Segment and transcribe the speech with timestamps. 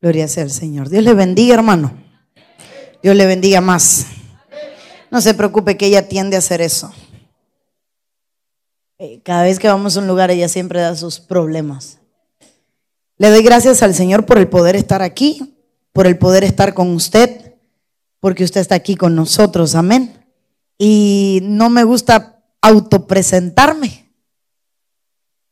[0.00, 0.88] Gloria sea al Señor.
[0.88, 1.92] Dios le bendiga, hermano.
[3.02, 4.06] Dios le bendiga más.
[5.10, 6.92] No se preocupe que ella tiende a hacer eso.
[8.98, 11.98] Eh, Cada vez que vamos a un lugar, ella siempre da sus problemas.
[13.18, 15.56] Le doy gracias al Señor por el poder estar aquí,
[15.92, 17.54] por el poder estar con usted,
[18.20, 19.74] porque usted está aquí con nosotros.
[19.74, 20.24] Amén.
[20.78, 22.35] Y no me gusta
[22.66, 24.12] autopresentarme,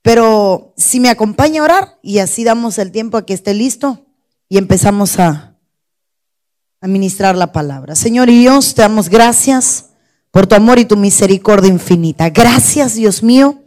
[0.03, 4.05] pero si me acompaña a orar y así damos el tiempo a que esté listo
[4.49, 5.57] y empezamos a
[6.81, 7.95] administrar la palabra.
[7.95, 9.87] Señor y Dios, te damos gracias
[10.31, 12.29] por tu amor y tu misericordia infinita.
[12.29, 13.63] Gracias, Dios mío,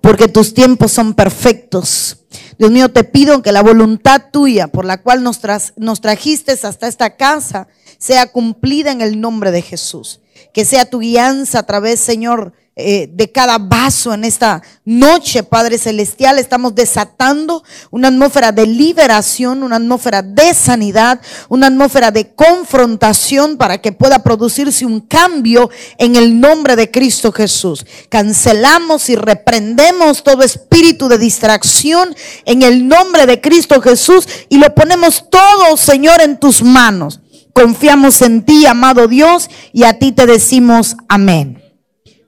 [0.00, 2.18] porque tus tiempos son perfectos.
[2.58, 6.52] Dios mío, te pido que la voluntad tuya por la cual nos, tras- nos trajiste
[6.52, 10.20] hasta esta casa sea cumplida en el nombre de Jesús.
[10.54, 15.76] Que sea tu guianza a través, Señor, eh, de cada vaso en esta noche, Padre
[15.76, 16.38] Celestial.
[16.38, 23.82] Estamos desatando una atmósfera de liberación, una atmósfera de sanidad, una atmósfera de confrontación para
[23.82, 27.84] que pueda producirse un cambio en el nombre de Cristo Jesús.
[28.08, 34.74] Cancelamos y reprendemos todo espíritu de distracción en el nombre de Cristo Jesús y lo
[34.74, 37.20] ponemos todo, Señor, en tus manos.
[37.52, 41.61] Confiamos en ti, amado Dios, y a ti te decimos amén.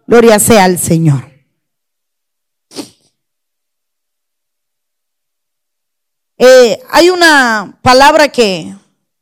[0.06, 1.30] Gloria sea al Señor.
[6.36, 8.74] Eh, hay una palabra que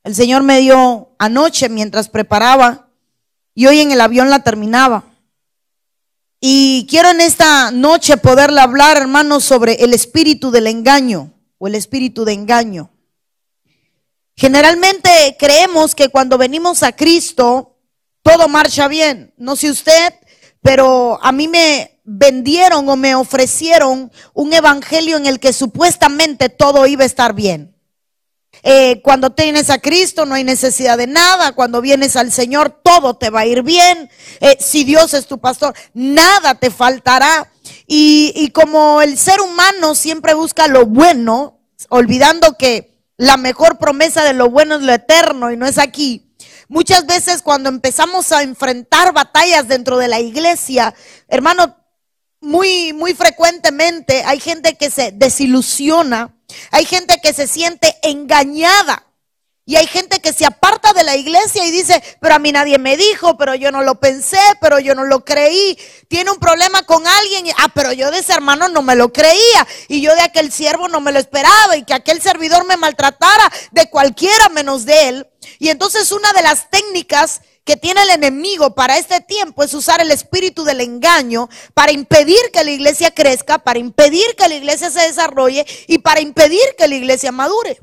[0.03, 2.89] el Señor me dio anoche mientras preparaba
[3.55, 5.05] y hoy en el avión la terminaba.
[6.41, 11.77] Y quiero en esta noche poderle hablar, hermanos, sobre el espíritu del engaño o el
[11.77, 12.91] espíritu de engaño.
[14.35, 17.73] Generalmente creemos que cuando venimos a Cristo
[18.23, 19.35] todo marcha bien.
[19.37, 20.15] No sé usted,
[20.63, 26.87] pero a mí me vendieron o me ofrecieron un evangelio en el que supuestamente todo
[26.87, 27.73] iba a estar bien.
[28.65, 31.53] Eh, cuando tienes a Cristo no hay necesidad de nada.
[31.53, 34.09] Cuando vienes al Señor todo te va a ir bien.
[34.41, 37.51] Eh, si Dios es tu pastor, nada te faltará.
[37.87, 44.25] Y, y como el ser humano siempre busca lo bueno, olvidando que la mejor promesa
[44.25, 46.32] de lo bueno es lo eterno y no es aquí.
[46.73, 50.95] Muchas veces cuando empezamos a enfrentar batallas dentro de la iglesia,
[51.29, 51.77] hermano,
[52.41, 56.35] muy, muy frecuentemente hay gente que se desilusiona,
[56.71, 59.05] hay gente que se siente engañada.
[59.73, 62.79] Y hay gente que se aparta de la iglesia y dice, pero a mí nadie
[62.79, 65.79] me dijo, pero yo no lo pensé, pero yo no lo creí.
[66.09, 69.15] Tiene un problema con alguien, y, ah, pero yo de ese hermano no me lo
[69.15, 69.67] creía.
[69.89, 71.79] Y yo de aquel siervo no me lo esperaba.
[71.79, 75.27] Y que aquel servidor me maltratara de cualquiera menos de él.
[75.59, 80.03] Y entonces una de las técnicas que tiene el enemigo para este tiempo es usar
[80.03, 84.91] el espíritu del engaño para impedir que la iglesia crezca, para impedir que la iglesia
[84.91, 87.81] se desarrolle y para impedir que la iglesia madure.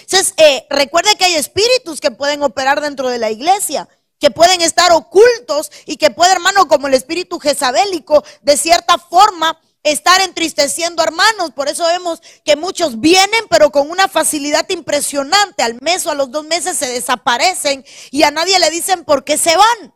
[0.00, 3.88] Entonces, eh, recuerde que hay espíritus que pueden operar dentro de la iglesia,
[4.18, 9.58] que pueden estar ocultos y que puede, hermano, como el espíritu jezabélico, de cierta forma
[9.82, 11.52] estar entristeciendo hermanos.
[11.54, 15.62] Por eso vemos que muchos vienen, pero con una facilidad impresionante.
[15.62, 19.24] Al mes o a los dos meses se desaparecen y a nadie le dicen por
[19.24, 19.94] qué se van.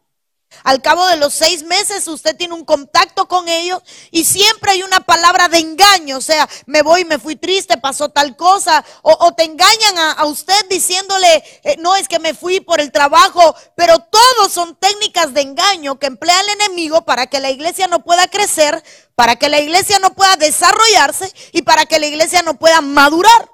[0.65, 4.83] Al cabo de los seis meses usted tiene un contacto con ellos y siempre hay
[4.83, 9.33] una palabra de engaño, o sea, me voy, me fui triste, pasó tal cosa, o,
[9.35, 13.99] te engañan a, usted diciéndole, eh, no es que me fui por el trabajo, pero
[13.99, 18.29] todos son técnicas de engaño que emplea el enemigo para que la iglesia no pueda
[18.29, 18.83] crecer,
[19.15, 23.51] para que la iglesia no pueda desarrollarse y para que la iglesia no pueda madurar.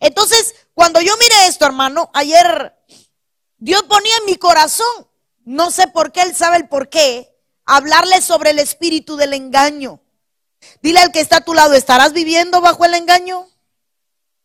[0.00, 2.74] Entonces, cuando yo mire esto, hermano, ayer
[3.58, 5.08] Dios ponía en mi corazón
[5.44, 7.30] no sé por qué, Él sabe el por qué.
[7.66, 10.00] Hablarle sobre el espíritu del engaño.
[10.82, 13.48] Dile al que está a tu lado, ¿estarás viviendo bajo el engaño?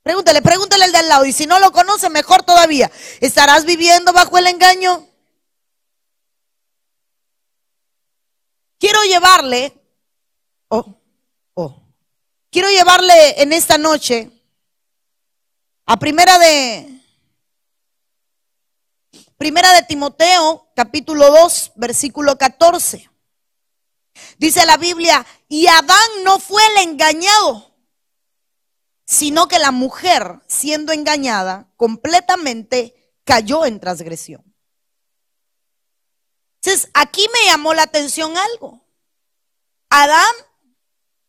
[0.04, 1.26] Pregúntale, pregúntale al de al lado.
[1.26, 2.90] Y si no lo conoce, mejor todavía.
[3.20, 5.08] ¿Estarás viviendo bajo el engaño?
[8.80, 9.74] Quiero llevarle,
[10.70, 10.96] oh,
[11.54, 11.84] oh,
[12.50, 14.32] quiero llevarle en esta noche
[15.86, 16.99] a primera de,
[19.40, 23.10] Primera de Timoteo, capítulo 2, versículo 14.
[24.38, 27.74] Dice la Biblia, y Adán no fue el engañado,
[29.06, 34.44] sino que la mujer, siendo engañada, completamente cayó en transgresión.
[36.56, 38.86] Entonces, aquí me llamó la atención algo.
[39.90, 40.36] Adán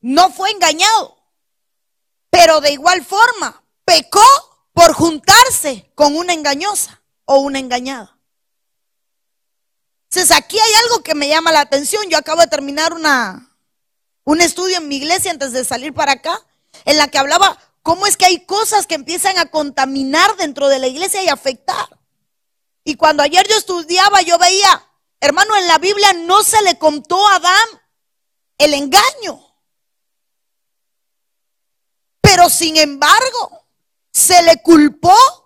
[0.01, 1.17] no fue engañado,
[2.29, 4.27] pero de igual forma pecó
[4.73, 7.00] por juntarse con una engañosa
[7.33, 8.19] o una engañada.
[10.09, 12.03] Entonces aquí hay algo que me llama la atención.
[12.11, 13.57] Yo acabo de terminar una,
[14.25, 16.45] un estudio en mi iglesia antes de salir para acá,
[16.85, 20.81] en la que hablaba cómo es que hay cosas que empiezan a contaminar dentro de
[20.81, 22.01] la iglesia y afectar.
[22.83, 24.85] Y cuando ayer yo estudiaba, yo veía,
[25.21, 27.69] hermano, en la Biblia no se le contó a Adán
[28.59, 29.55] el engaño.
[32.21, 33.67] Pero sin embargo,
[34.11, 35.40] se le culpó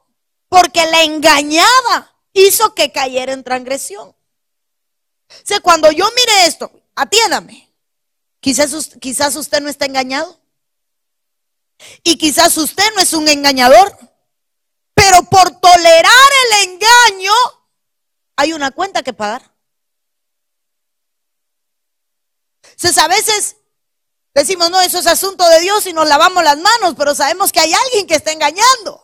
[0.55, 4.11] porque la engañada hizo que cayera en transgresión.
[4.11, 7.75] O cuando yo mire esto, atiéndame.
[8.39, 10.39] Quizás, quizás usted no está engañado.
[12.05, 13.99] Y quizás usted no es un engañador.
[14.95, 17.33] Pero por tolerar el engaño,
[18.37, 19.53] hay una cuenta que pagar.
[22.63, 23.57] Entonces a veces
[24.33, 27.59] decimos, no, eso es asunto de Dios y nos lavamos las manos, pero sabemos que
[27.59, 29.04] hay alguien que está engañando.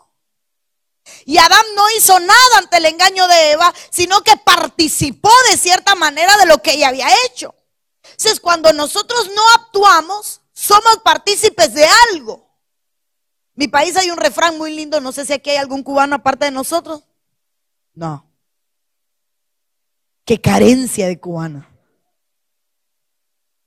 [1.25, 5.94] Y Adán no hizo nada ante el engaño de Eva, sino que participó de cierta
[5.94, 7.55] manera de lo que ella había hecho.
[8.02, 12.47] Entonces, cuando nosotros no actuamos, somos partícipes de algo.
[13.55, 16.47] Mi país hay un refrán muy lindo, no sé si aquí hay algún cubano aparte
[16.47, 17.03] de nosotros.
[17.94, 18.26] No.
[20.25, 21.69] Qué carencia de cubana.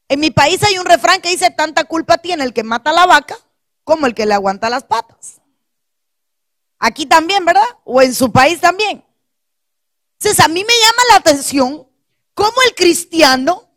[0.08, 2.94] En mi país hay un refrán que dice, tanta culpa tiene el que mata a
[2.94, 3.38] la vaca
[3.84, 5.42] como el que le aguanta las patas.
[6.86, 7.64] Aquí también, ¿verdad?
[7.86, 9.06] O en su país también.
[10.20, 11.88] Entonces a mí me llama la atención
[12.34, 13.70] cómo el cristiano,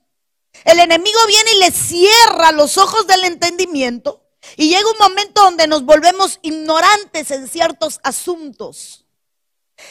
[0.64, 4.26] el enemigo viene y le cierra los ojos del entendimiento
[4.56, 9.04] y llega un momento donde nos volvemos ignorantes en ciertos asuntos.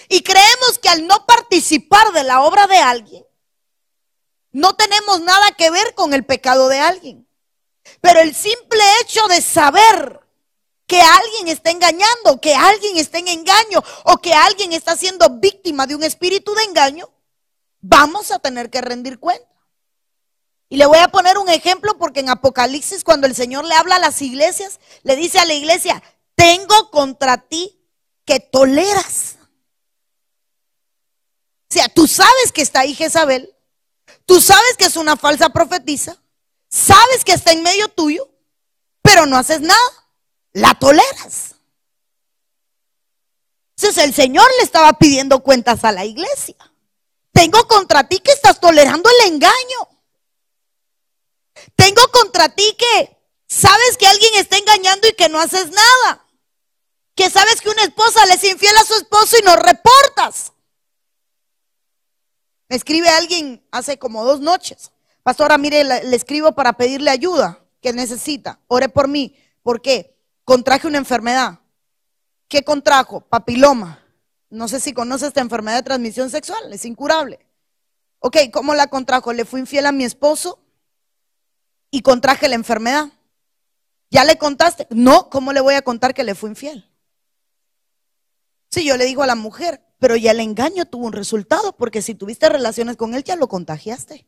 [0.10, 3.26] Y creemos que al no participar de la obra de alguien,
[4.52, 7.26] no tenemos nada que ver con el pecado de alguien.
[8.02, 10.25] Pero el simple hecho de saber
[10.88, 15.88] que alguien está engañando, que alguien está en engaño o que alguien está siendo víctima
[15.88, 17.10] de un espíritu de engaño,
[17.82, 19.48] vamos a tener que rendir cuenta.
[20.70, 23.96] Y le voy a poner un ejemplo porque en Apocalipsis cuando el Señor le habla
[23.96, 26.02] a las iglesias, le dice a la iglesia,
[26.36, 27.80] tengo contra ti
[28.26, 29.38] que toleras.
[31.70, 33.56] O sea, tú sabes que está ahí Jezabel,
[34.26, 36.22] tú sabes que es una falsa profetisa,
[36.70, 38.30] sabes que está en medio tuyo,
[39.02, 40.05] pero no haces nada
[40.56, 41.56] la toleras.
[43.78, 46.56] Entonces el Señor le estaba pidiendo cuentas a la iglesia.
[47.34, 49.90] Tengo contra ti que estás tolerando el engaño.
[51.76, 53.18] Tengo contra ti que
[53.48, 56.26] sabes que alguien está engañando y que no haces nada.
[57.16, 60.54] Que sabes que una esposa le es infiel a su esposo y no reportas.
[62.70, 64.92] Me escribe alguien hace como dos noches.
[65.22, 68.62] Pastora, mire, le, escribo para pedirle ayuda que necesita.
[68.68, 69.38] Ore por mí.
[69.62, 70.15] ¿Por qué?
[70.46, 71.60] Contraje una enfermedad.
[72.48, 73.22] ¿Qué contrajo?
[73.22, 74.00] Papiloma.
[74.50, 77.46] No sé si conoce esta enfermedad de transmisión sexual, es incurable.
[78.20, 79.34] Ok, ¿cómo la contrajo?
[79.34, 80.60] Le fui infiel a mi esposo
[81.92, 83.10] y contraje la enfermedad.
[84.10, 84.88] ¿Ya le contaste?
[84.92, 86.90] No, ¿cómo le voy a contar que le fui infiel?
[88.70, 92.02] Sí, yo le digo a la mujer, pero ya el engaño tuvo un resultado, porque
[92.02, 94.28] si tuviste relaciones con él, ya lo contagiaste.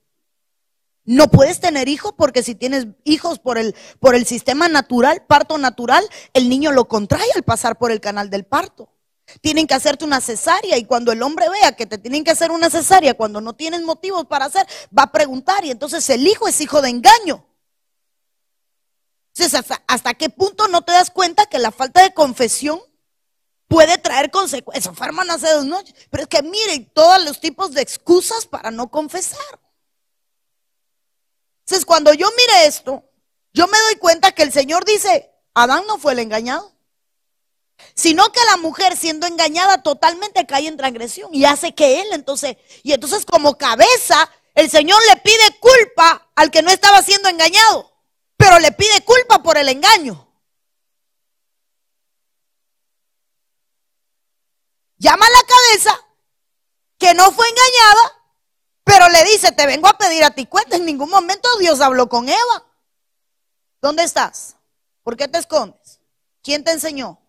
[1.08, 5.58] No puedes tener hijos porque si tienes hijos por el, por el sistema natural, parto
[5.58, 8.90] natural, el niño lo contrae al pasar por el canal del parto.
[9.40, 12.52] Tienen que hacerte una cesárea y cuando el hombre vea que te tienen que hacer
[12.52, 16.46] una cesárea, cuando no tienes motivos para hacer, va a preguntar y entonces el hijo
[16.46, 17.46] es hijo de engaño.
[19.34, 22.82] Entonces, ¿hasta, qué punto no te das cuenta que la falta de confesión
[23.70, 24.94] puede traer consecuencias?
[25.00, 28.92] Hermana hace dos noches, pero es que miren todos los tipos de excusas para no
[28.92, 29.40] confesar.
[31.68, 33.04] Entonces, cuando yo mire esto,
[33.52, 36.74] yo me doy cuenta que el Señor dice, Adán no fue el engañado,
[37.94, 42.56] sino que la mujer siendo engañada totalmente cae en transgresión y hace que él entonces,
[42.84, 47.92] y entonces como cabeza, el Señor le pide culpa al que no estaba siendo engañado,
[48.38, 50.26] pero le pide culpa por el engaño.
[55.00, 56.06] Llama a la cabeza
[56.98, 58.17] que no fue engañada
[59.24, 60.76] le dice, te vengo a pedir a ti cuenta.
[60.76, 62.66] En ningún momento Dios habló con Eva.
[63.82, 64.56] ¿Dónde estás?
[65.04, 66.00] ¿Por qué te escondes?
[66.44, 67.20] ¿Quién te enseñó?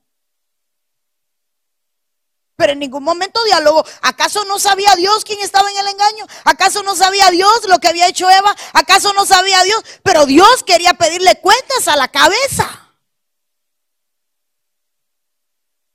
[2.57, 3.85] Pero en ningún momento dialogó.
[4.02, 6.26] ¿Acaso no sabía Dios quién estaba en el engaño?
[6.45, 8.54] ¿Acaso no sabía Dios lo que había hecho Eva?
[8.73, 9.83] ¿Acaso no sabía Dios?
[10.02, 12.88] Pero Dios quería pedirle cuentas a la cabeza.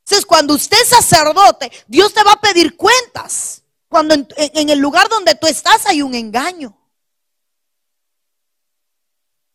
[0.06, 3.63] Entonces, cuando usted es sacerdote, Dios te va a pedir cuentas.
[3.94, 6.76] Cuando en, el lugar donde tú estás hay un engaño.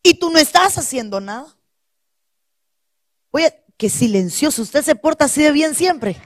[0.00, 1.58] Y tú no estás haciendo nada.
[3.32, 4.62] Oye, qué silencioso.
[4.62, 6.22] Usted se porta así de bien siempre.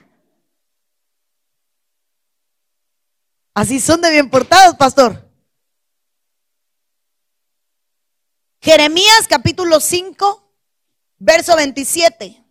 [3.55, 5.27] Así son de bien portados, pastor.
[8.61, 10.55] Jeremías capítulo 5,
[11.17, 12.45] verso 27.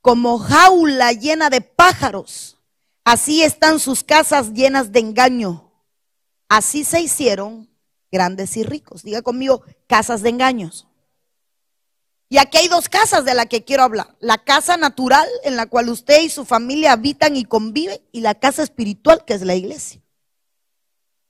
[0.00, 2.58] Como jaula llena de pájaros,
[3.04, 5.70] así están sus casas llenas de engaño.
[6.48, 7.68] Así se hicieron
[8.10, 9.02] grandes y ricos.
[9.02, 10.86] Diga conmigo, casas de engaños.
[12.28, 14.14] Y aquí hay dos casas de las que quiero hablar.
[14.20, 18.34] La casa natural en la cual usted y su familia habitan y conviven y la
[18.34, 20.02] casa espiritual que es la iglesia.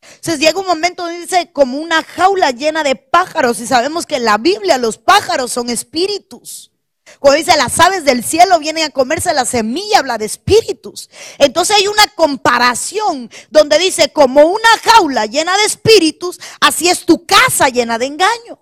[0.03, 4.17] Entonces llega un momento donde dice como una jaula llena de pájaros y sabemos que
[4.17, 6.72] en la Biblia los pájaros son espíritus.
[7.19, 11.11] Cuando dice las aves del cielo vienen a comerse la semilla, habla de espíritus.
[11.39, 17.27] Entonces hay una comparación donde dice como una jaula llena de espíritus, así es tu
[17.27, 18.61] casa llena de engaño.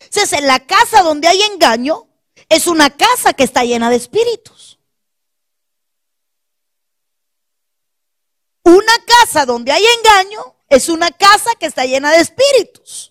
[0.00, 2.08] Entonces en la casa donde hay engaño
[2.48, 4.78] es una casa que está llena de espíritus.
[8.62, 13.07] Una casa donde hay engaño es una casa que está llena de espíritus.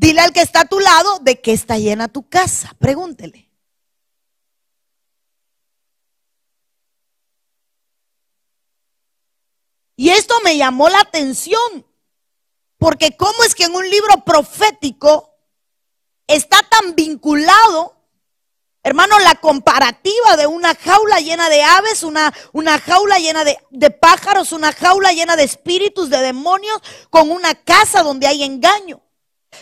[0.00, 2.72] Dile al que está a tu lado de qué está llena tu casa.
[2.78, 3.50] Pregúntele.
[9.96, 11.86] Y esto me llamó la atención,
[12.78, 15.34] porque cómo es que en un libro profético
[16.26, 17.98] está tan vinculado
[18.82, 23.90] Hermano, la comparativa de una jaula llena de aves, una, una jaula llena de, de,
[23.90, 26.80] pájaros, una jaula llena de espíritus, de demonios,
[27.10, 29.02] con una casa donde hay engaño.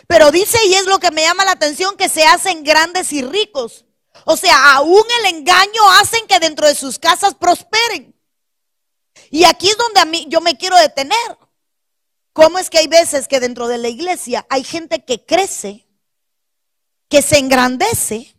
[0.07, 3.23] Pero dice, y es lo que me llama la atención, que se hacen grandes y
[3.23, 3.85] ricos.
[4.25, 8.15] O sea, aún el engaño hacen que dentro de sus casas prosperen.
[9.31, 11.39] Y aquí es donde a mí yo me quiero detener.
[12.33, 15.87] ¿Cómo es que hay veces que dentro de la iglesia hay gente que crece,
[17.09, 18.35] que se engrandece?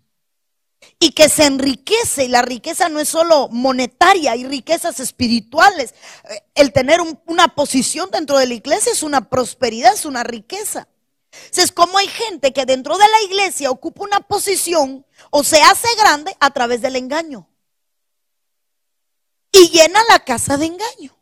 [0.99, 2.25] y que se enriquece.
[2.25, 5.93] Y la riqueza no es solo monetaria, hay riquezas espirituales.
[6.29, 10.87] Eh, el tener una posición dentro de la iglesia es una prosperidad, es una riqueza.
[11.31, 15.87] Es como hay gente que dentro de la iglesia ocupa una posición o se hace
[15.97, 17.49] grande a través del engaño.
[19.51, 21.15] Y llena la casa de engaño.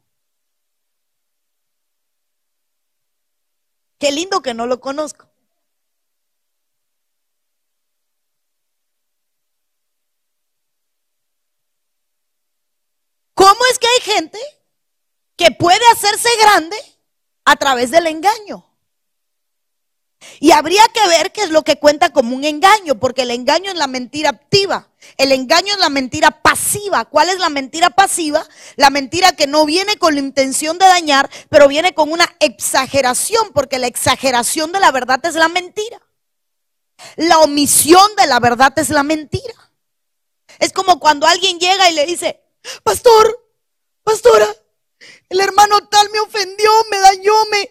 [3.98, 5.28] Qué lindo que no lo conozco.
[13.34, 14.40] ¿Cómo es que hay gente
[15.36, 16.78] que puede hacerse grande
[17.46, 18.67] a través del engaño?
[20.40, 23.72] Y habría que ver qué es lo que cuenta como un engaño, porque el engaño
[23.72, 27.06] es la mentira activa, el engaño es la mentira pasiva.
[27.06, 28.46] ¿Cuál es la mentira pasiva?
[28.76, 33.52] La mentira que no viene con la intención de dañar, pero viene con una exageración,
[33.54, 36.02] porque la exageración de la verdad es la mentira.
[37.16, 39.54] La omisión de la verdad es la mentira.
[40.60, 42.42] Es como cuando alguien llega y le dice,
[42.84, 43.46] pastor,
[44.04, 44.48] pastora,
[45.30, 47.70] el hermano tal me ofendió, me dañó, me,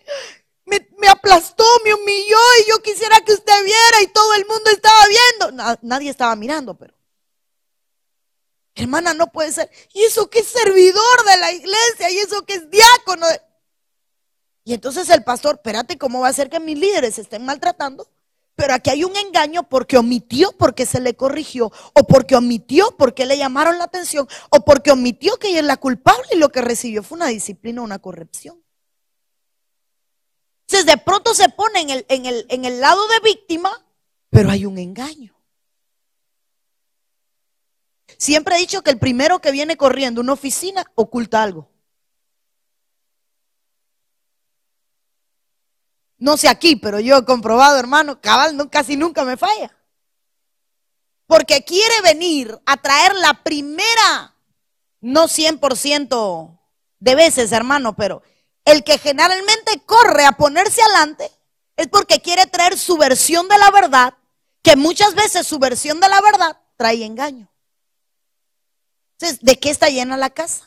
[0.67, 5.01] me, aplastó, me humilló y yo quisiera que usted viera y todo el mundo estaba
[5.07, 5.79] viendo.
[5.83, 6.95] nadie estaba mirando, pero.
[8.75, 9.71] Hermana, no puede ser.
[9.95, 13.27] Y eso que es servidor de la iglesia, y eso que es diácono.
[14.65, 18.07] Y entonces el pastor, espérate, ¿cómo va a ser que mis líderes estén maltratando?
[18.55, 23.27] Pero aquí hay un engaño porque omitió porque se le corrigió, o porque omitió porque
[23.27, 26.63] le llamaron la atención, o porque omitió que ella es la culpable y lo que
[26.63, 28.63] recibió fue una disciplina, una corrección.
[30.69, 33.71] Entonces de pronto se pone en el, en el, en el lado de víctima,
[34.31, 35.37] pero hay un engaño.
[38.19, 41.71] Siempre he dicho que el primero que viene corriendo una oficina oculta algo.
[46.19, 49.77] No sé aquí, pero yo he comprobado, hermano, cabal casi nunca me falla.
[51.27, 54.35] Porque quiere venir a traer la primera,
[55.01, 56.59] no 100%
[56.99, 58.23] de veces, hermano, pero
[58.67, 61.31] el que generalmente corre a ponerse adelante
[61.77, 64.15] es porque quiere traer su versión de la verdad,
[64.63, 67.49] que muchas veces su versión de la verdad trae engaño.
[69.13, 70.66] Entonces, ¿de qué está llena la casa?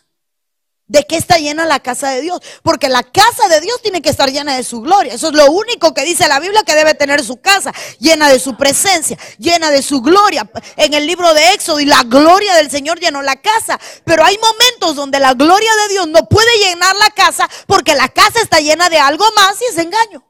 [0.89, 2.41] ¿De qué está llena la casa de Dios?
[2.63, 5.13] Porque la casa de Dios tiene que estar llena de su gloria.
[5.13, 8.39] Eso es lo único que dice la Biblia que debe tener su casa, llena de
[8.39, 10.49] su presencia, llena de su gloria.
[10.77, 13.79] En el libro de Éxodo y la gloria del Señor llenó la casa.
[14.03, 18.09] Pero hay momentos donde la gloria de Dios no puede llenar la casa porque la
[18.09, 20.28] casa está llena de algo más y es engaño.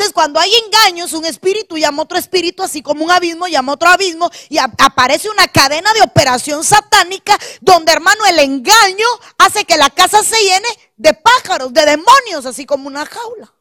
[0.00, 3.86] Entonces, cuando hay engaños, un espíritu llama otro espíritu, así como un abismo llama otro
[3.86, 9.04] abismo, y aparece una cadena de operación satánica donde, hermano, el engaño
[9.36, 13.52] hace que la casa se llene de pájaros, de demonios, así como una jaula.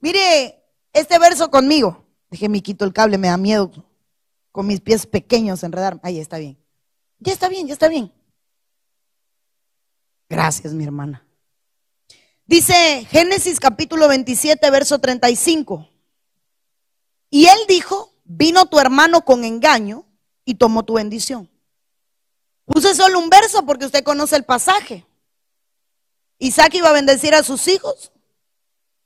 [0.00, 0.60] Mire
[0.92, 2.04] este verso conmigo.
[2.30, 3.70] Déjeme quito el cable, me da miedo.
[4.50, 6.00] con mis pies pequeños enredar.
[6.02, 6.58] Ahí está bien.
[7.20, 8.12] Ya está bien, ya está bien.
[10.28, 11.24] Gracias, mi hermana.
[12.46, 15.88] Dice Génesis capítulo 27, verso 35.
[17.30, 20.04] Y él dijo, vino tu hermano con engaño
[20.44, 21.48] y tomó tu bendición.
[22.64, 25.06] Puse solo un verso porque usted conoce el pasaje.
[26.38, 28.12] Isaac iba a bendecir a sus hijos.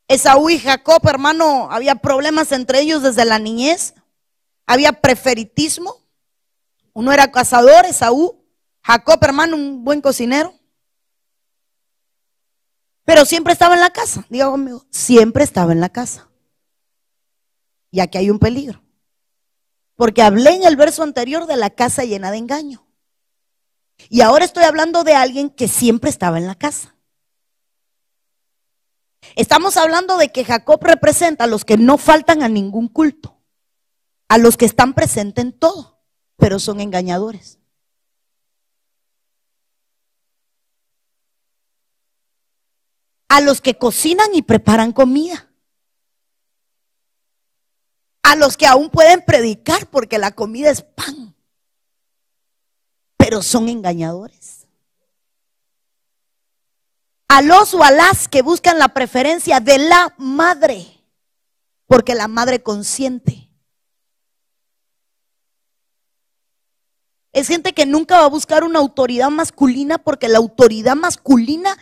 [0.08, 3.94] Esaú y Jacob, hermano, había problemas entre ellos desde la niñez.
[4.66, 5.96] Había preferitismo.
[6.92, 8.42] Uno era cazador, Esaú.
[8.82, 10.54] Jacob, hermano, un buen cocinero.
[13.06, 14.26] Pero siempre estaba en la casa.
[14.28, 16.28] Diga conmigo, siempre estaba en la casa.
[17.92, 18.82] Y aquí hay un peligro.
[19.94, 22.84] Porque hablé en el verso anterior de la casa llena de engaño.
[24.10, 26.96] Y ahora estoy hablando de alguien que siempre estaba en la casa.
[29.36, 33.40] Estamos hablando de que Jacob representa a los que no faltan a ningún culto,
[34.28, 36.02] a los que están presentes en todo,
[36.36, 37.58] pero son engañadores.
[43.28, 45.50] A los que cocinan y preparan comida.
[48.22, 51.34] A los que aún pueden predicar porque la comida es pan,
[53.16, 54.66] pero son engañadores
[57.28, 60.86] a los o a las que buscan la preferencia de la madre,
[61.86, 63.50] porque la madre consiente.
[67.32, 71.76] Es gente que nunca va a buscar una autoridad masculina porque la autoridad masculina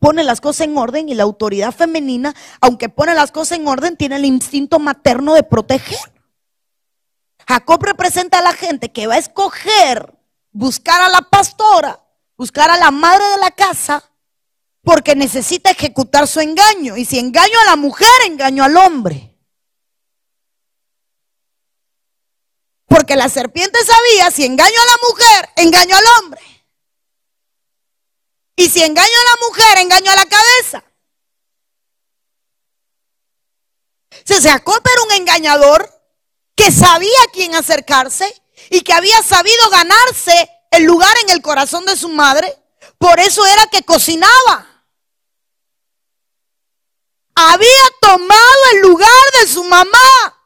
[0.00, 3.96] pone las cosas en orden y la autoridad femenina, aunque pone las cosas en orden,
[3.96, 6.12] tiene el instinto materno de proteger.
[7.46, 10.18] Jacob representa a la gente que va a escoger
[10.52, 12.02] buscar a la pastora,
[12.36, 14.10] buscar a la madre de la casa,
[14.82, 16.96] porque necesita ejecutar su engaño.
[16.96, 19.36] Y si engaño a la mujer, engaño al hombre.
[22.86, 26.40] Porque la serpiente sabía, si engaño a la mujer, engaño al hombre.
[28.60, 30.84] Y si engaño a la mujer, engaño a la cabeza.
[34.22, 35.90] Se sacó pero un engañador
[36.54, 38.26] que sabía a quién acercarse
[38.68, 42.54] y que había sabido ganarse el lugar en el corazón de su madre.
[42.98, 44.66] Por eso era que cocinaba
[47.34, 50.38] había tomado el lugar de su mamá.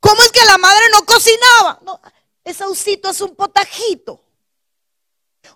[0.00, 1.78] ¿Cómo es que la madre no cocinaba?
[1.82, 2.00] No,
[2.42, 4.25] ese ausito es un potajito.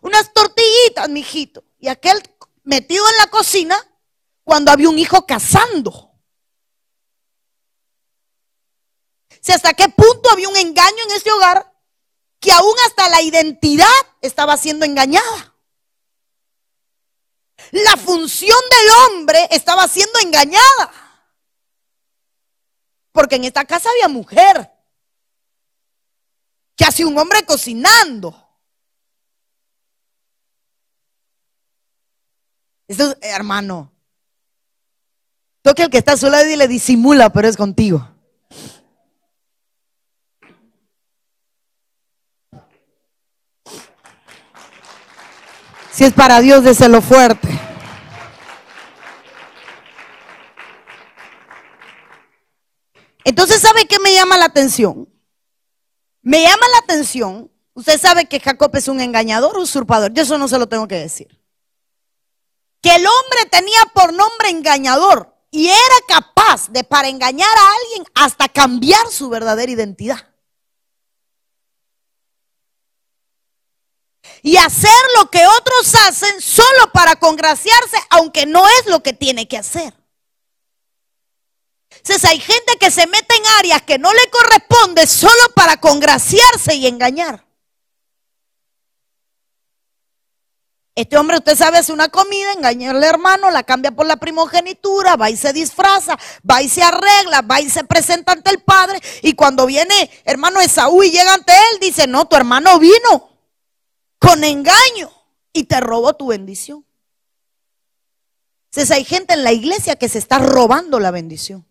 [0.00, 1.64] Unas tortillitas, mijito.
[1.78, 2.22] Y aquel
[2.64, 3.76] metido en la cocina
[4.44, 6.10] cuando había un hijo cazando.
[9.40, 11.72] Si hasta qué punto había un engaño en ese hogar
[12.38, 13.86] que aún hasta la identidad
[14.20, 15.54] estaba siendo engañada.
[17.70, 20.92] La función del hombre estaba siendo engañada.
[23.12, 24.70] Porque en esta casa había mujer.
[26.76, 28.39] Que hacía un hombre cocinando.
[32.90, 33.92] Esto, hermano.
[35.62, 38.04] Toque el que está solo y le disimula, pero es contigo.
[45.92, 47.48] Si es para Dios, déselo fuerte.
[53.22, 55.08] Entonces, ¿sabe qué me llama la atención?
[56.22, 57.52] Me llama la atención.
[57.74, 60.12] Usted sabe que Jacob es un engañador, usurpador.
[60.12, 61.39] Yo eso no se lo tengo que decir.
[62.82, 68.06] Que el hombre tenía por nombre engañador y era capaz de para engañar a alguien
[68.14, 70.30] hasta cambiar su verdadera identidad.
[74.42, 79.46] y hacer lo que otros hacen solo para congraciarse, aunque no es lo que tiene
[79.46, 79.94] que hacer.
[81.90, 86.74] Entonces hay gente que se mete en áreas que no le corresponde solo para congraciarse
[86.74, 87.44] y engañar.
[90.94, 95.16] Este hombre, usted sabe, hace una comida, engaña al hermano, la cambia por la primogenitura,
[95.16, 99.00] va y se disfraza, va y se arregla, va y se presenta ante el padre.
[99.22, 103.30] Y cuando viene hermano Esaú y llega ante él, dice, no, tu hermano vino
[104.18, 105.10] con engaño
[105.52, 106.84] y te robó tu bendición.
[108.70, 111.64] Entonces hay gente en la iglesia que se está robando la bendición.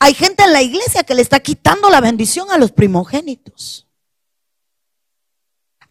[0.00, 3.86] Hay gente en la iglesia que le está quitando la bendición a los primogénitos.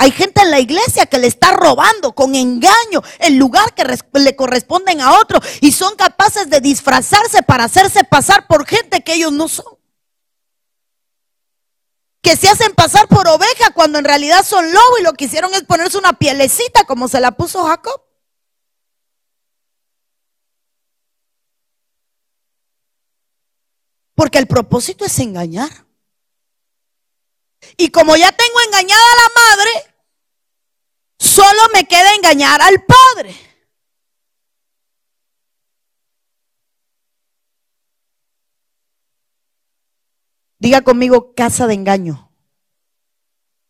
[0.01, 3.83] Hay gente en la iglesia que le está robando con engaño el lugar que
[4.13, 9.15] le corresponden a otro y son capaces de disfrazarse para hacerse pasar por gente que
[9.15, 9.65] ellos no son
[12.21, 15.53] que se hacen pasar por oveja cuando en realidad son lobo y lo que hicieron
[15.53, 18.01] es ponerse una pielecita como se la puso Jacob.
[24.15, 25.85] Porque el propósito es engañar.
[27.77, 29.88] Y como ya tengo engañada a la madre,
[31.19, 33.35] solo me queda engañar al padre.
[40.57, 42.29] Diga conmigo casa de engaño.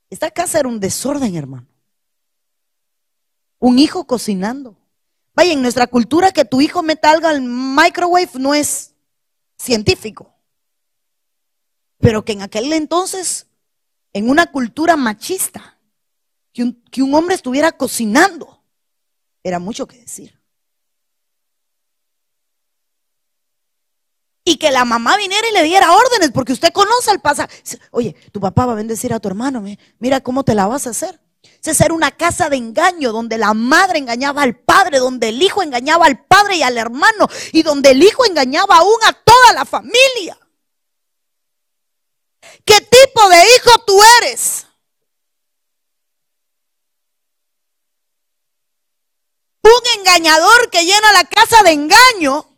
[0.10, 1.68] Esta casa era un desorden, hermano.
[3.60, 4.76] Un hijo cocinando.
[5.36, 8.96] Vaya, en nuestra cultura que tu hijo meta algo al microwave no es
[9.58, 10.34] científico.
[12.00, 13.48] Pero que en aquel entonces,
[14.14, 15.79] en una cultura machista,
[16.92, 18.64] que un, hombre estuviera cocinando,
[19.44, 20.38] era mucho que decir.
[24.46, 27.50] y que la mamá viniera y le diera órdenes, porque usted conoce al pasado.
[27.92, 29.64] Oye, tu papá va a bendecir a tu hermano,
[30.00, 31.22] mira cómo te la vas a hacer.
[31.64, 35.62] Esa era una casa de engaño donde la madre engañaba al padre, donde el hijo
[35.62, 39.66] engañaba al padre y al hermano, y donde el hijo engañaba aún a toda la
[39.66, 40.40] familia.
[42.66, 44.66] ¿Qué tipo de hijo tú eres?
[49.62, 52.50] Un engañador que llena la casa de engaño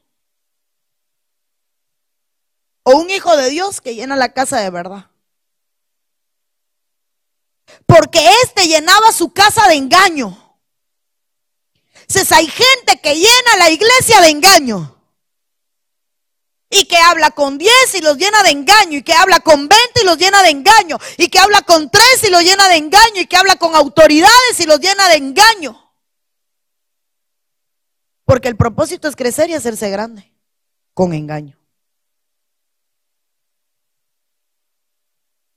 [2.83, 5.09] o un hijo de Dios que llena la casa de verdad.
[7.85, 10.37] Porque este llenaba su casa de engaño.
[12.01, 14.97] Entonces hay gente que llena la iglesia de engaño.
[16.69, 18.97] Y que habla con 10 y los llena de engaño.
[18.97, 20.97] Y que habla con 20 y los llena de engaño.
[21.17, 23.21] Y que habla con 3 y los llena de engaño.
[23.21, 25.80] Y que habla con autoridades y los llena de engaño.
[28.31, 30.33] Porque el propósito es crecer y hacerse grande.
[30.93, 31.59] Con engaño.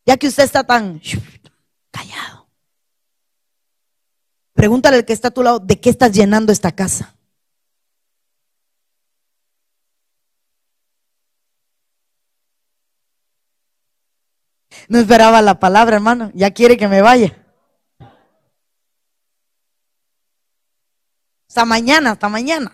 [0.04, 1.00] Ya que usted está tan
[1.92, 2.48] callado.
[4.54, 7.14] Pregúntale al que está a tu lado, ¿de qué estás llenando esta casa?
[14.88, 16.32] No esperaba la palabra, hermano.
[16.34, 17.43] Ya quiere que me vaya.
[21.54, 22.72] Hasta mañana, hasta mañana.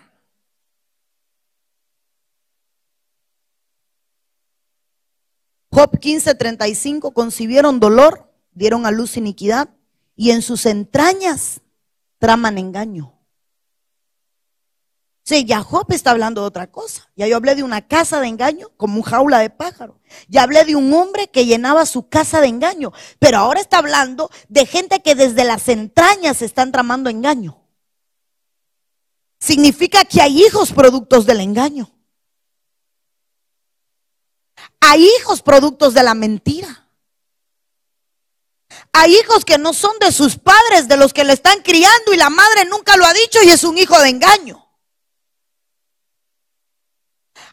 [5.70, 9.68] Job 15:35 concibieron dolor, dieron a luz iniquidad
[10.16, 11.60] y en sus entrañas
[12.18, 13.20] traman engaño.
[15.24, 17.10] Sí, ya Job está hablando de otra cosa.
[17.16, 20.00] Ya yo hablé de una casa de engaño como un jaula de pájaro.
[20.26, 22.94] Ya hablé de un hombre que llenaba su casa de engaño.
[23.18, 27.59] Pero ahora está hablando de gente que desde las entrañas están tramando engaño.
[29.40, 31.90] Significa que hay hijos productos del engaño.
[34.80, 36.88] Hay hijos productos de la mentira.
[38.92, 42.16] Hay hijos que no son de sus padres, de los que le están criando y
[42.16, 44.69] la madre nunca lo ha dicho y es un hijo de engaño.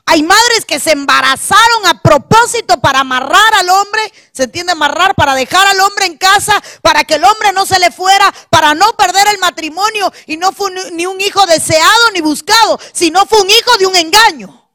[0.09, 5.35] Hay madres que se embarazaron a propósito para amarrar al hombre, se entiende amarrar, para
[5.35, 8.93] dejar al hombre en casa, para que el hombre no se le fuera, para no
[8.93, 13.49] perder el matrimonio y no fue ni un hijo deseado ni buscado, sino fue un
[13.49, 14.66] hijo de un engaño.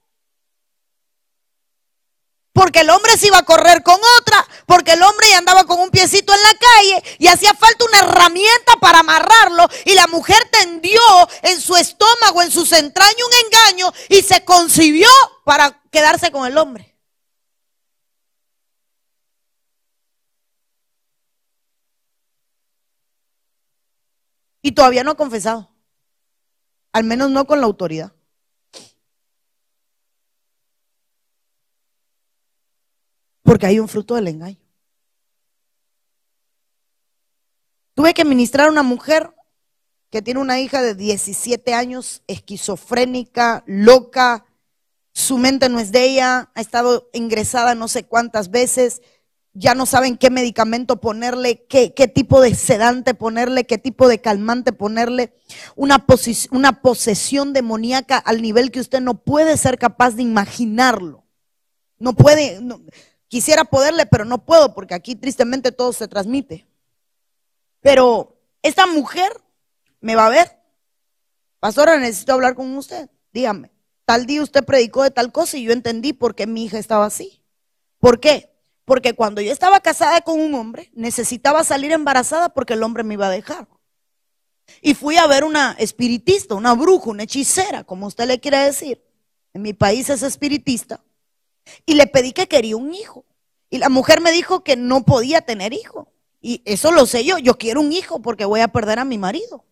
[2.52, 5.80] Porque el hombre se iba a correr con otra, porque el hombre ya andaba con
[5.80, 10.36] un piecito en la calle y hacía falta una herramienta para amarrarlo y la mujer
[10.50, 11.00] tendió
[11.42, 15.08] en su estómago, en sus entrañas un engaño y se concibió
[15.44, 16.94] para quedarse con el hombre.
[24.60, 25.70] Y todavía no ha confesado,
[26.92, 28.12] al menos no con la autoridad.
[33.52, 34.56] Porque hay un fruto del engaño.
[37.92, 39.30] Tuve que ministrar a una mujer
[40.08, 44.46] que tiene una hija de 17 años, esquizofrénica, loca,
[45.12, 49.02] su mente no es de ella, ha estado ingresada no sé cuántas veces,
[49.52, 54.72] ya no saben qué medicamento ponerle, qué, tipo de sedante ponerle, qué tipo de calmante
[54.72, 55.34] ponerle,
[55.76, 56.06] una,
[56.52, 61.26] una posesión demoníaca al nivel que usted no puede ser capaz de imaginarlo.
[61.98, 62.58] No puede,
[63.33, 66.66] Quisiera poderle, pero no puedo porque aquí tristemente todo se transmite.
[67.81, 69.33] Pero esta mujer
[70.03, 70.59] me va a ver.
[71.59, 73.09] Pastora, necesito hablar con usted.
[73.33, 73.71] Dígame,
[74.05, 77.07] tal día usted predicó de tal cosa y yo entendí por qué mi hija estaba
[77.07, 77.42] así.
[78.01, 78.55] ¿Por qué?
[78.85, 83.14] Porque cuando yo estaba casada con un hombre, necesitaba salir embarazada porque el hombre me
[83.14, 83.66] iba a dejar.
[84.83, 89.03] Y fui a ver una espiritista, una bruja, una hechicera, como usted le quiere decir.
[89.55, 91.03] En mi país es espiritista.
[91.87, 93.25] Y le pedí que quería un hijo.
[93.70, 96.09] Y la mujer me dijo que no podía tener hijo.
[96.40, 97.38] Y eso lo sé yo.
[97.38, 99.64] Yo quiero un hijo porque voy a perder a mi marido.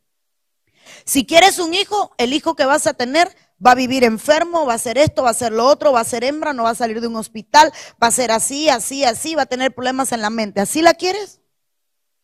[1.04, 4.72] Si quieres un hijo, el hijo que vas a tener va a vivir enfermo, va
[4.72, 6.74] a hacer esto, va a hacer lo otro, va a ser hembra, no va a
[6.74, 7.72] salir de un hospital,
[8.02, 10.60] va a ser así, así, así, va a tener problemas en la mente.
[10.60, 11.40] ¿Así la quieres?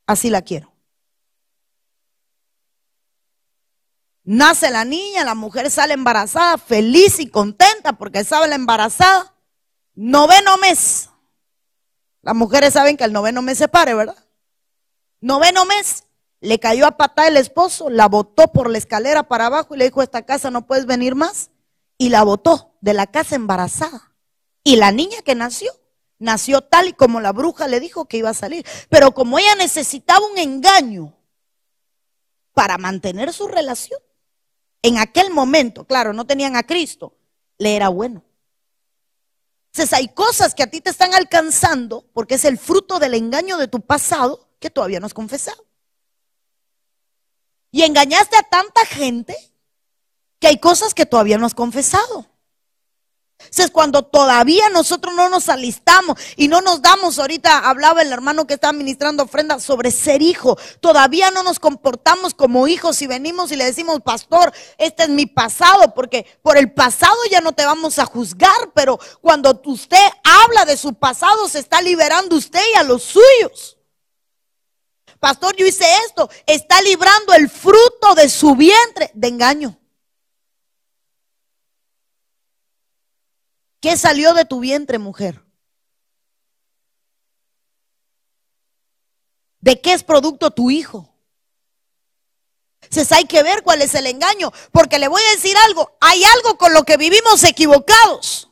[0.06, 0.72] Así la quiero.
[4.24, 9.35] Nace la niña, la mujer sale embarazada, feliz y contenta porque sabe la embarazada.
[9.96, 11.08] Noveno mes.
[12.20, 14.16] Las mujeres saben que el noveno mes se pare, ¿verdad?
[15.20, 16.04] Noveno mes.
[16.40, 19.86] Le cayó a patada el esposo, la botó por la escalera para abajo y le
[19.86, 21.50] dijo, esta casa no puedes venir más.
[21.96, 24.12] Y la botó de la casa embarazada.
[24.62, 25.72] Y la niña que nació,
[26.18, 28.66] nació tal y como la bruja le dijo que iba a salir.
[28.90, 31.14] Pero como ella necesitaba un engaño
[32.52, 34.00] para mantener su relación,
[34.82, 37.16] en aquel momento, claro, no tenían a Cristo,
[37.56, 38.22] le era bueno.
[39.76, 43.58] Entonces hay cosas que a ti te están alcanzando porque es el fruto del engaño
[43.58, 45.66] de tu pasado que todavía no has confesado.
[47.70, 49.36] Y engañaste a tanta gente
[50.38, 52.24] que hay cosas que todavía no has confesado.
[53.56, 58.46] Es cuando todavía nosotros no nos alistamos y no nos damos, ahorita hablaba el hermano
[58.46, 63.50] que está ministrando ofrenda sobre ser hijo, todavía no nos comportamos como hijos y venimos
[63.52, 67.64] y le decimos, pastor, este es mi pasado, porque por el pasado ya no te
[67.64, 72.78] vamos a juzgar, pero cuando usted habla de su pasado se está liberando usted y
[72.78, 73.78] a los suyos.
[75.18, 76.28] Pastor, yo hice esto.
[76.46, 79.78] Está librando el fruto de su vientre de engaño.
[83.86, 85.40] ¿Qué salió de tu vientre, mujer?
[89.60, 91.14] ¿De qué es producto tu hijo?
[92.80, 96.20] Entonces hay que ver cuál es el engaño, porque le voy a decir algo, hay
[96.24, 98.50] algo con lo que vivimos equivocados.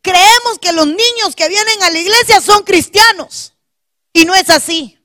[0.00, 3.52] Creemos que los niños que vienen a la iglesia son cristianos
[4.14, 4.98] y no es así.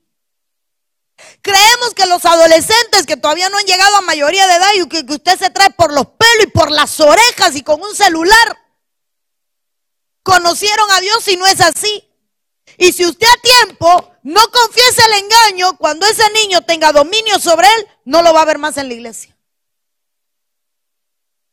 [1.42, 5.04] Creemos que los adolescentes que todavía no han llegado a mayoría de edad y que,
[5.12, 8.65] usted se trae por los pelos y por las orejas y con un celular,
[10.26, 12.02] conocieron a Dios y no es así.
[12.78, 17.68] Y si usted a tiempo no confiesa el engaño, cuando ese niño tenga dominio sobre
[17.78, 19.38] él, no lo va a ver más en la iglesia.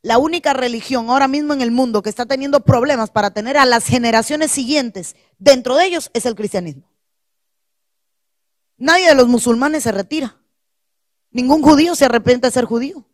[0.01, 3.65] La única religión ahora mismo en el mundo que está teniendo problemas para tener a
[3.65, 6.91] las generaciones siguientes dentro de ellos es el cristianismo.
[8.77, 10.35] Nadie de los musulmanes se retira.
[11.29, 13.05] Ningún judío se arrepiente de ser judío.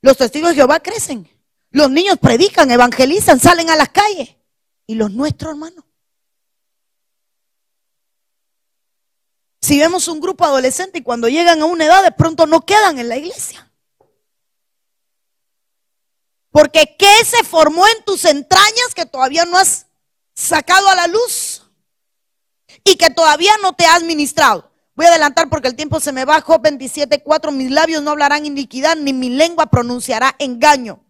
[0.00, 1.28] Los testigos de Jehová crecen.
[1.70, 4.36] Los niños predican, evangelizan, salen a las calles.
[4.86, 5.84] ¿Y los nuestros, hermanos?
[9.60, 12.98] Si vemos un grupo adolescente y cuando llegan a una edad de pronto no quedan
[12.98, 13.70] en la iglesia.
[16.50, 19.86] Porque ¿qué se formó en tus entrañas que todavía no has
[20.34, 21.62] sacado a la luz?
[22.84, 24.70] y que todavía no te has ministrado.
[24.94, 26.40] Voy a adelantar porque el tiempo se me va.
[26.40, 27.52] Job 27, 4.
[27.52, 31.02] Mis labios no hablarán iniquidad, ni mi lengua pronunciará engaño.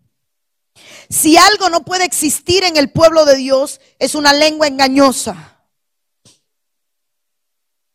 [1.08, 5.52] Si algo no puede existir en el pueblo de Dios, es una lengua engañosa.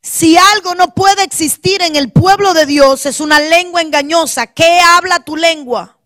[0.01, 4.47] Si algo no puede existir en el pueblo de Dios, es una lengua engañosa.
[4.47, 5.97] ¿Qué habla tu lengua?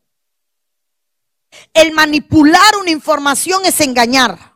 [1.73, 4.55] El manipular una información es engañar.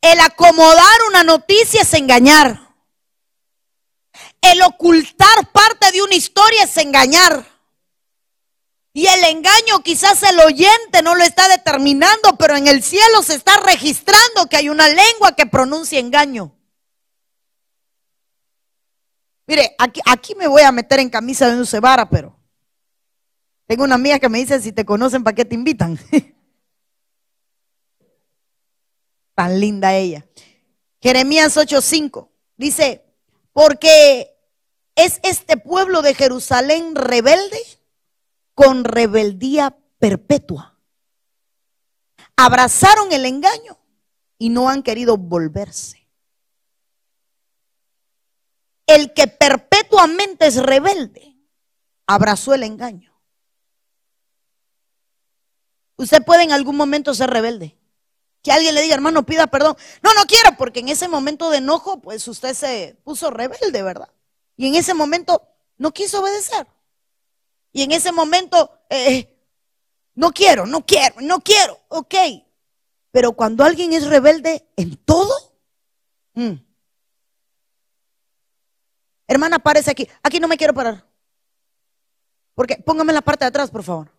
[0.00, 2.74] El acomodar una noticia es engañar.
[4.40, 7.57] El ocultar parte de una historia es engañar.
[8.98, 13.36] Y el engaño quizás el oyente no lo está determinando, pero en el cielo se
[13.36, 16.52] está registrando que hay una lengua que pronuncia engaño.
[19.46, 22.36] Mire, aquí, me voy a meter en camisa de un cebara, pero
[23.68, 25.96] tengo una amiga que me dice, si te conocen, ¿para qué te invitan?
[29.36, 30.26] Tan linda ella.
[31.00, 33.04] Jeremías 8:5 dice,
[33.52, 34.36] porque
[34.96, 37.77] es este pueblo de Jerusalén rebelde
[38.58, 40.76] con rebeldía perpetua.
[42.34, 43.78] Abrazaron el engaño
[44.36, 46.08] y no han querido volverse.
[48.88, 51.36] El que perpetuamente es rebelde
[52.08, 53.16] abrazó el engaño.
[55.96, 57.78] Usted puede en algún momento ser rebelde.
[58.42, 59.76] Que alguien le diga, hermano, pida perdón.
[60.02, 64.10] No, no quiero, porque en ese momento de enojo, pues usted se puso rebelde, ¿verdad?
[64.56, 66.66] Y en ese momento no quiso obedecer.
[67.72, 69.36] Y en ese momento, eh,
[70.14, 72.14] no quiero, no quiero, no quiero, ok.
[73.10, 75.32] Pero cuando alguien es rebelde en todo,
[76.34, 76.54] mm.
[79.26, 80.08] hermana, párese aquí.
[80.22, 81.06] Aquí no me quiero parar.
[82.54, 84.10] Porque póngame la parte de atrás, por favor.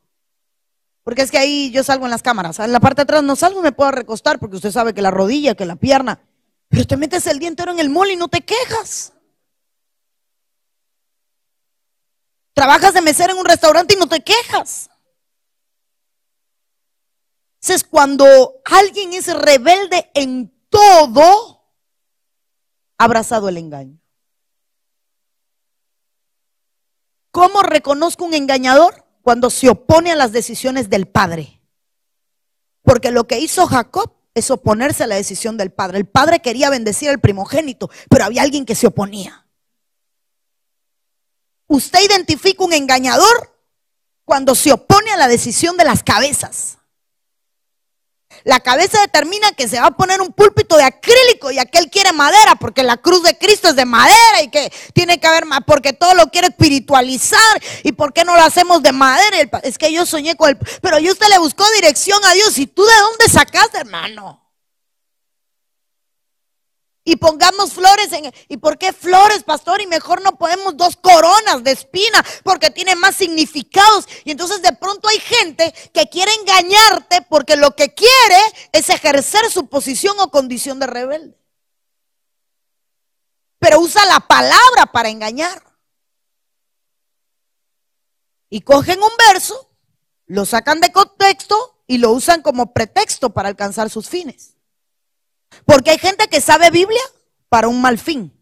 [1.04, 2.60] Porque es que ahí yo salgo en las cámaras.
[2.60, 5.02] En la parte de atrás no salgo y me puedo recostar porque usted sabe que
[5.02, 6.22] la rodilla, que la pierna.
[6.70, 9.14] Pero te metes el día entero en el mall y no te quejas.
[12.60, 14.90] Trabajas de mesera en un restaurante y no te quejas.
[17.62, 21.64] Entonces, cuando alguien es rebelde en todo,
[22.98, 23.98] ha abrazado el engaño.
[27.32, 29.06] ¿Cómo reconozco un engañador?
[29.22, 31.62] Cuando se opone a las decisiones del padre.
[32.82, 35.98] Porque lo que hizo Jacob es oponerse a la decisión del padre.
[35.98, 39.49] El padre quería bendecir al primogénito, pero había alguien que se oponía.
[41.70, 43.56] Usted identifica un engañador
[44.26, 46.80] cuando se opone a la decisión de las cabezas.
[48.44, 52.12] La cabeza determina que se va a poner un púlpito de acrílico y aquel quiere
[52.12, 55.60] madera porque la cruz de Cristo es de madera y que tiene que haber más
[55.68, 59.38] porque todo lo quiere espiritualizar y por qué no lo hacemos de madera.
[59.62, 62.66] Es que yo soñé con el pero yo usted le buscó dirección a Dios y
[62.66, 64.49] tú de dónde sacaste, hermano
[67.10, 68.32] y pongamos flores en...
[68.50, 69.82] ¿Y por qué flores, pastor?
[69.82, 74.08] Y mejor no podemos dos coronas de espina porque tiene más significados.
[74.26, 78.38] Y entonces de pronto hay gente que quiere engañarte porque lo que quiere
[78.72, 81.36] es ejercer su posición o condición de rebelde.
[83.58, 85.64] Pero usa la palabra para engañar.
[88.52, 89.72] Y cogen un verso,
[90.28, 94.59] lo sacan de contexto y lo usan como pretexto para alcanzar sus fines.
[95.66, 97.02] Porque hay gente que sabe Biblia
[97.50, 98.34] para un mal fin.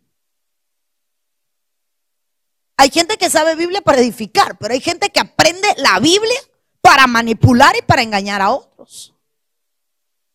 [2.78, 6.40] Hay gente que sabe Biblia para edificar, pero hay gente que aprende la Biblia
[6.82, 9.14] para manipular y para engañar a otros.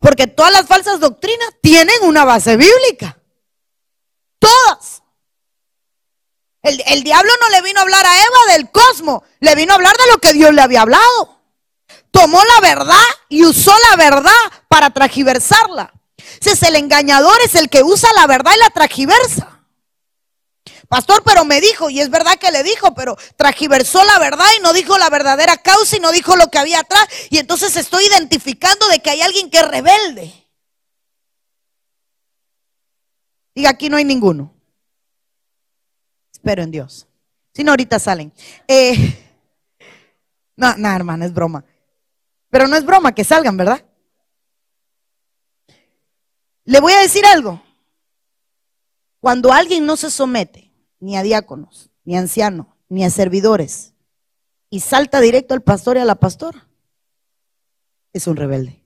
[0.00, 3.16] Porque todas las falsas doctrinas tienen una base bíblica.
[4.40, 5.02] Todas.
[6.62, 9.96] El, diablo no le vino a hablar a Eva del cosmos, le vino a hablar
[9.96, 11.40] de lo que Dios le había hablado.
[12.10, 14.32] Tomó la verdad y usó la verdad
[14.68, 15.92] para tragiversarla.
[16.16, 19.52] Entonces el engañador es el que usa la verdad y la tragiversa.
[20.88, 24.62] Pastor, pero me dijo, y es verdad que le dijo, pero tragiversó la verdad y
[24.62, 27.08] no dijo la verdadera causa y no dijo lo que había atrás.
[27.30, 30.50] Y entonces estoy identificando de que hay alguien que es rebelde.
[33.54, 34.54] Diga, aquí no hay ninguno.
[36.30, 37.06] Espero en Dios.
[37.54, 38.32] Si no, ahorita salen.
[38.68, 39.18] Eh,
[40.56, 41.64] no, no, hermana, es broma.
[42.50, 43.82] Pero no es broma que salgan, ¿verdad?
[46.64, 47.62] Le voy a decir algo.
[49.20, 53.94] Cuando alguien no se somete ni a diáconos, ni a ancianos, ni a servidores,
[54.70, 56.68] y salta directo al pastor y a la pastora,
[58.12, 58.84] es un rebelde.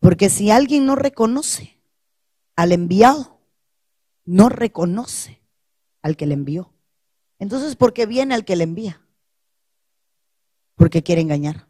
[0.00, 1.80] Porque si alguien no reconoce
[2.56, 3.40] al enviado,
[4.24, 5.40] no reconoce
[6.02, 6.72] al que le envió.
[7.38, 9.00] Entonces, ¿por qué viene al que le envía?
[10.76, 11.66] Porque quiere engañar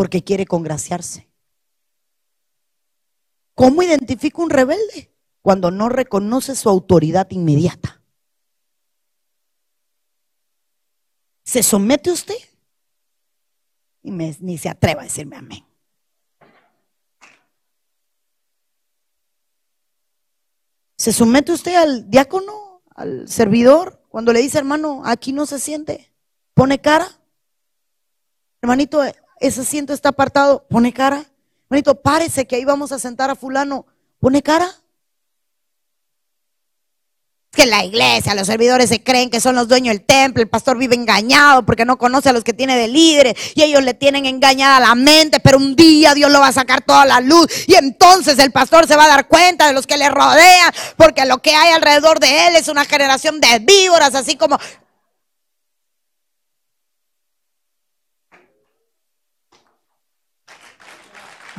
[0.00, 1.28] porque quiere congraciarse.
[3.54, 5.14] ¿Cómo identifica un rebelde?
[5.42, 8.02] Cuando no reconoce su autoridad inmediata.
[11.44, 12.38] ¿Se somete usted?
[14.02, 15.66] Y ni se atreva a decirme amén.
[20.96, 24.02] ¿Se somete usted al diácono, al servidor?
[24.08, 26.10] Cuando le dice, hermano, aquí no se siente,
[26.54, 27.06] pone cara.
[28.62, 29.02] Hermanito,
[29.40, 31.24] ese asiento está apartado, pone cara.
[31.68, 33.86] Bonito, párese que ahí vamos a sentar a fulano,
[34.20, 34.70] pone cara.
[37.50, 40.78] Que la iglesia, los servidores se creen que son los dueños del templo, el pastor
[40.78, 44.24] vive engañado porque no conoce a los que tiene de líderes y ellos le tienen
[44.26, 47.74] engañada la mente, pero un día Dios lo va a sacar toda la luz y
[47.74, 51.38] entonces el pastor se va a dar cuenta de los que le rodean porque lo
[51.38, 54.56] que hay alrededor de él es una generación de víboras, así como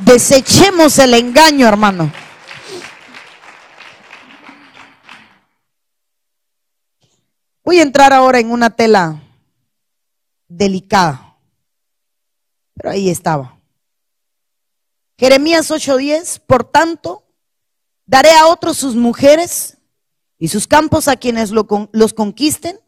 [0.04, 2.12] Desechemos el engaño, hermano.
[7.64, 9.22] Voy a entrar ahora en una tela
[10.48, 11.36] delicada.
[12.74, 13.56] Pero ahí estaba.
[15.18, 17.22] Jeremías 8:10, por tanto,
[18.04, 19.78] daré a otros sus mujeres
[20.36, 22.80] y sus campos a quienes los conquisten,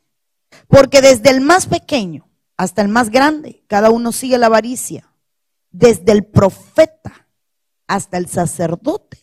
[0.66, 5.13] porque desde el más pequeño hasta el más grande, cada uno sigue la avaricia
[5.74, 7.26] desde el profeta
[7.88, 9.18] hasta el sacerdote,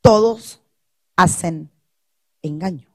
[0.00, 0.60] todos
[1.14, 1.70] hacen
[2.42, 2.90] engaño.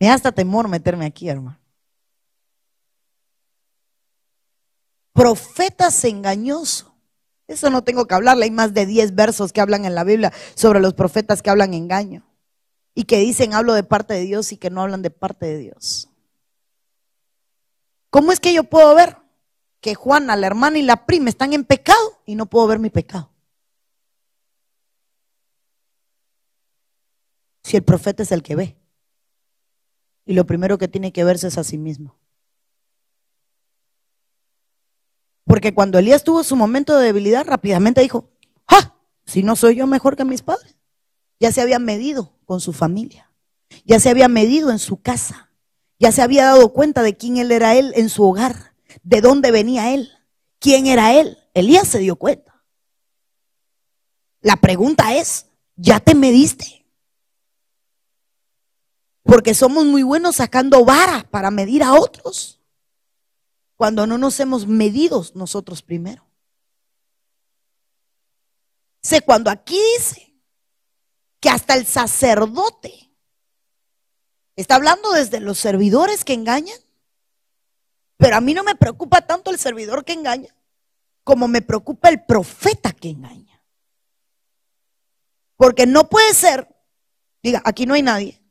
[0.00, 1.60] Me da hasta temor meterme aquí, hermano.
[5.12, 6.90] Profetas engañosos.
[7.46, 8.44] Eso no tengo que hablarle.
[8.44, 11.74] Hay más de 10 versos que hablan en la Biblia sobre los profetas que hablan
[11.74, 12.27] engaño
[12.98, 15.56] y que dicen hablo de parte de Dios y que no hablan de parte de
[15.58, 16.08] Dios.
[18.10, 19.18] ¿Cómo es que yo puedo ver
[19.80, 22.90] que Juana, la hermana y la prima están en pecado y no puedo ver mi
[22.90, 23.30] pecado?
[27.62, 28.76] Si el profeta es el que ve.
[30.24, 32.18] Y lo primero que tiene que verse es a sí mismo.
[35.44, 38.28] Porque cuando Elías tuvo su momento de debilidad, rápidamente dijo,
[38.68, 38.96] ¡ja!
[39.24, 40.77] Si no soy yo mejor que mis padres.
[41.40, 43.32] Ya se había medido con su familia.
[43.84, 45.50] Ya se había medido en su casa.
[45.98, 48.74] Ya se había dado cuenta de quién él era él en su hogar.
[49.02, 50.10] De dónde venía él.
[50.58, 51.38] ¿Quién era él?
[51.54, 52.64] Elías se dio cuenta.
[54.40, 56.86] La pregunta es, ¿ya te mediste?
[59.22, 62.60] Porque somos muy buenos sacando vara para medir a otros
[63.76, 66.26] cuando no nos hemos medido nosotros primero.
[69.02, 70.27] Sé cuando aquí dice
[71.40, 73.10] que hasta el sacerdote
[74.56, 76.78] está hablando desde los servidores que engañan,
[78.16, 80.54] pero a mí no me preocupa tanto el servidor que engaña
[81.22, 83.62] como me preocupa el profeta que engaña.
[85.56, 86.74] Porque no puede ser,
[87.42, 88.42] diga, aquí no hay nadie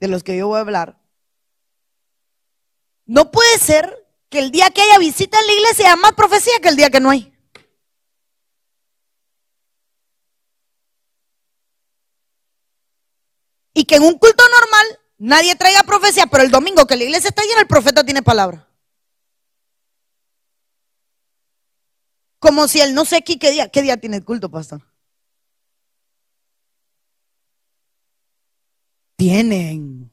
[0.00, 1.00] de los que yo voy a hablar,
[3.06, 6.58] no puede ser que el día que haya visita en la iglesia haya más profecía
[6.60, 7.33] que el día que no hay.
[13.74, 17.28] Y que en un culto normal nadie traiga profecía, pero el domingo que la iglesia
[17.28, 18.68] está llena, el profeta tiene palabra.
[22.38, 24.80] Como si él no sé qué día, qué día tiene el culto, pastor.
[29.16, 30.10] Tienen.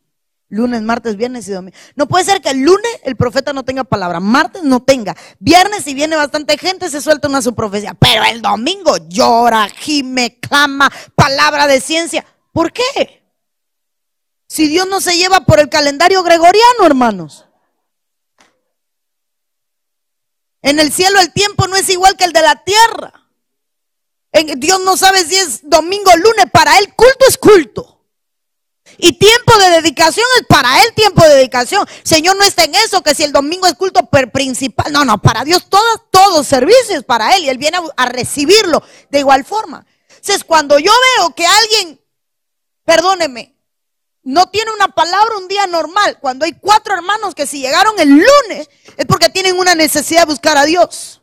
[0.47, 1.77] Lunes, martes, viernes y domingo.
[1.95, 5.85] No puede ser que el lunes el profeta no tenga palabra, martes no tenga, viernes
[5.85, 10.91] si viene bastante gente se suelta una su profecía, pero el domingo llora, gime, clama,
[11.15, 12.25] palabra de ciencia.
[12.51, 13.20] ¿Por qué?
[14.51, 17.45] Si Dios no se lleva por el calendario gregoriano, hermanos.
[20.61, 23.29] En el cielo el tiempo no es igual que el de la tierra.
[24.57, 28.03] Dios no sabe si es domingo o lunes, para él culto es culto.
[28.97, 31.87] Y tiempo de dedicación es para él tiempo de dedicación.
[32.03, 34.91] Señor no está en eso, que si el domingo es culto principal.
[34.91, 39.19] No, no, para Dios todos, todos servicios para él y él viene a, recibirlo de
[39.19, 39.85] igual forma.
[40.09, 42.01] Entonces, cuando yo veo que alguien,
[42.83, 43.60] perdóneme,
[44.23, 48.09] no tiene una palabra un día normal, cuando hay cuatro hermanos que si llegaron el
[48.09, 51.21] lunes es porque tienen una necesidad de buscar a Dios.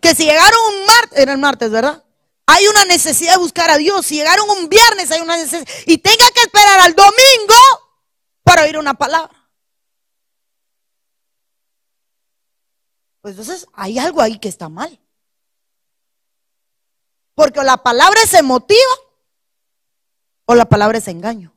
[0.00, 2.02] Que si llegaron un martes, era el martes, ¿verdad?
[2.46, 4.04] Hay una necesidad de buscar a Dios.
[4.06, 5.66] Si llegaron un viernes, hay una necesidad.
[5.86, 7.54] Y tenga que esperar al domingo
[8.42, 9.34] para oír una palabra.
[13.22, 15.00] Pues entonces hay algo ahí que está mal.
[17.34, 18.92] Porque o la palabra es emotiva
[20.44, 21.53] o la palabra es engaño.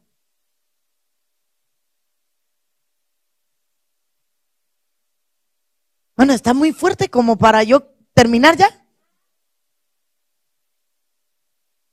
[6.18, 8.84] Bueno, está muy fuerte como para yo terminar ya.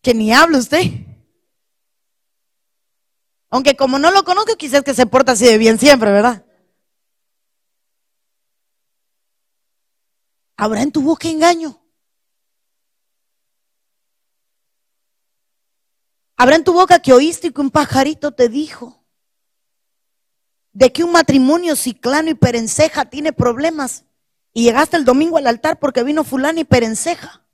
[0.04, 0.82] que ni habla usted.
[3.48, 6.44] Aunque como no lo conozco, quizás que se porta así de bien siempre, ¿verdad?
[10.56, 11.80] ¿Habrá en tu boca engaño?
[16.36, 19.06] ¿Habrá en tu boca que oíste que un pajarito te dijo
[20.72, 24.04] de que un matrimonio ciclano y perenceja tiene problemas
[24.54, 27.44] y llegaste el domingo al altar porque vino fulano y perenceja?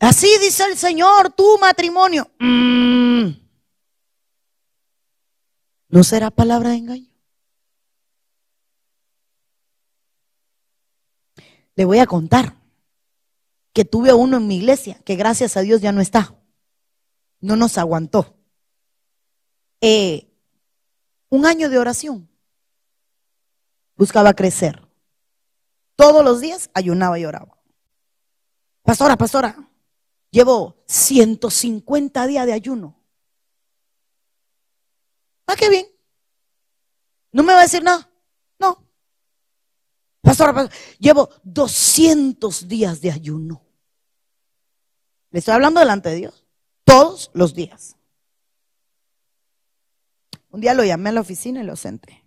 [0.00, 2.30] Así dice el Señor, tu matrimonio.
[2.38, 3.28] Mm.
[5.88, 7.10] ¿No será palabra de engaño?
[11.74, 12.56] Le voy a contar
[13.74, 16.34] que tuve uno en mi iglesia, que gracias a Dios ya no está.
[17.40, 18.34] No nos aguantó.
[19.82, 20.32] Eh,
[21.28, 22.30] un año de oración.
[23.96, 24.86] Buscaba crecer.
[25.96, 27.56] Todos los días ayunaba y oraba.
[28.82, 29.66] Pastora, pastora,
[30.36, 32.94] Llevo 150 días de ayuno.
[35.46, 35.86] Ah, qué bien.
[37.32, 38.10] ¿No me va a decir nada?
[38.58, 38.84] No.
[40.20, 40.68] Pastor,
[40.98, 43.64] llevo 200 días de ayuno.
[45.30, 46.44] Le estoy hablando delante de Dios.
[46.84, 47.96] Todos los días.
[50.50, 52.25] Un día lo llamé a la oficina y lo senté.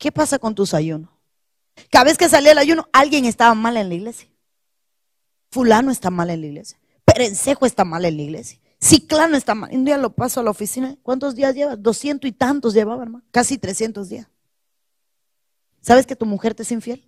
[0.00, 1.10] ¿Qué pasa con tus ayunos?
[1.90, 4.30] Cada vez que salía el ayuno, alguien estaba mal en la iglesia.
[5.50, 6.80] Fulano está mal en la iglesia.
[7.04, 8.58] Perencejo está mal en la iglesia.
[8.80, 9.70] Ciclano está mal.
[9.74, 10.96] Un día lo paso a la oficina.
[11.02, 11.76] ¿Cuántos días lleva?
[11.76, 13.26] Doscientos y tantos llevaba, hermano.
[13.30, 14.26] Casi trescientos días.
[15.82, 17.06] ¿Sabes que tu mujer te es infiel?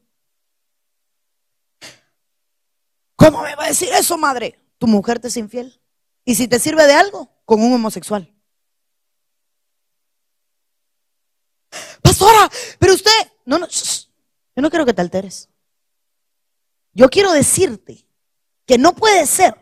[3.16, 4.60] ¿Cómo me va a decir eso, madre?
[4.76, 5.80] Tu mujer te es infiel.
[6.26, 8.30] Y si te sirve de algo, con un homosexual.
[12.02, 12.50] Pastora,
[12.94, 15.48] usted, no, no, yo no quiero que te alteres.
[16.92, 18.06] Yo quiero decirte
[18.66, 19.56] que no puede ser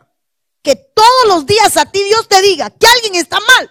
[0.62, 3.70] que todos los días a ti Dios te diga que alguien está mal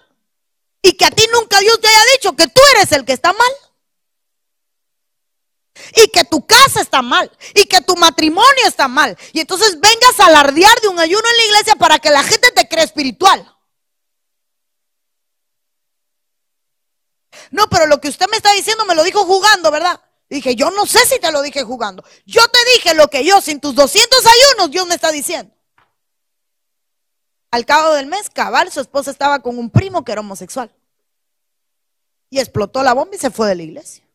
[0.82, 3.34] y que a ti nunca Dios te haya dicho que tú eres el que está
[3.34, 3.51] mal.
[5.95, 7.32] Y que tu casa está mal.
[7.55, 9.18] Y que tu matrimonio está mal.
[9.34, 12.51] Y entonces vengas a alardear de un ayuno en la iglesia para que la gente
[12.51, 13.55] te cree espiritual.
[17.52, 20.02] No, pero lo que usted me está diciendo me lo dijo jugando, ¿verdad?
[20.30, 22.04] Dije, yo no sé si te lo dije jugando.
[22.26, 25.54] Yo te dije lo que yo, sin tus 200 ayunos, Dios me está diciendo.
[27.52, 30.72] Al cabo del mes, cabal, su esposa estaba con un primo que era homosexual.
[32.30, 34.08] Y explotó la bomba y se fue de la iglesia.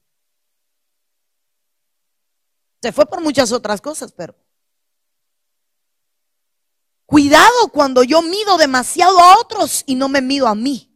[2.81, 4.37] Se fue por muchas otras cosas, pero...
[7.07, 10.94] Cuidado cuando yo mido demasiado a otros y no me mido a mí.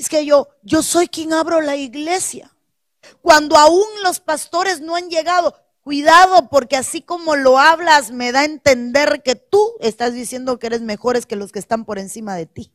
[0.00, 2.50] Es que yo, yo soy quien abro la iglesia.
[3.20, 8.40] Cuando aún los pastores no han llegado, cuidado porque así como lo hablas me da
[8.40, 12.34] a entender que tú estás diciendo que eres mejores que los que están por encima
[12.34, 12.72] de ti.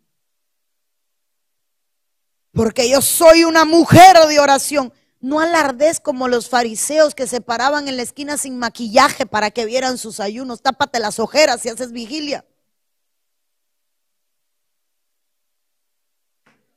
[2.52, 4.94] Porque yo soy una mujer de oración.
[5.20, 9.66] No alardes como los fariseos que se paraban en la esquina sin maquillaje para que
[9.66, 10.62] vieran sus ayunos.
[10.62, 12.46] Tápate las ojeras si haces vigilia.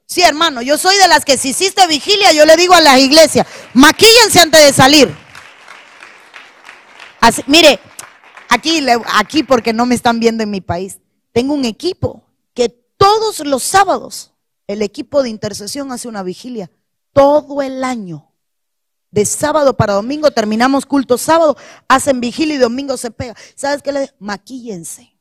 [0.09, 2.99] Sí, hermano, yo soy de las que si hiciste vigilia, yo le digo a las
[2.99, 5.15] iglesias, maquíllense antes de salir.
[7.47, 7.79] mire,
[8.49, 10.99] aquí, aquí porque no me están viendo en mi país,
[11.33, 12.23] tengo un equipo
[12.55, 14.33] que todos los sábados,
[14.67, 16.71] el equipo de intercesión hace una vigilia,
[17.13, 18.33] todo el año.
[19.11, 23.35] De sábado para domingo terminamos culto sábado, hacen vigilia y domingo se pega.
[23.55, 24.13] ¿Sabes qué le digo?
[24.21, 25.19] Maquíllense.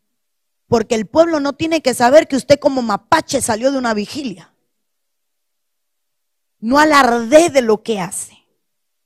[0.67, 4.53] Porque el pueblo no tiene que saber que usted como mapache salió de una vigilia.
[6.59, 8.37] No alarde de lo que hace.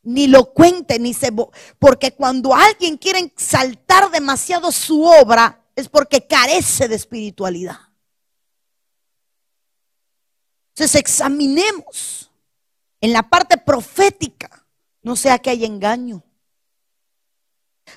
[0.03, 1.31] Ni lo cuente, ni se...
[1.77, 7.79] Porque cuando alguien quiere exaltar demasiado su obra, es porque carece de espiritualidad.
[10.69, 12.31] Entonces examinemos
[13.01, 14.65] en la parte profética,
[15.01, 16.23] no sea que haya engaño.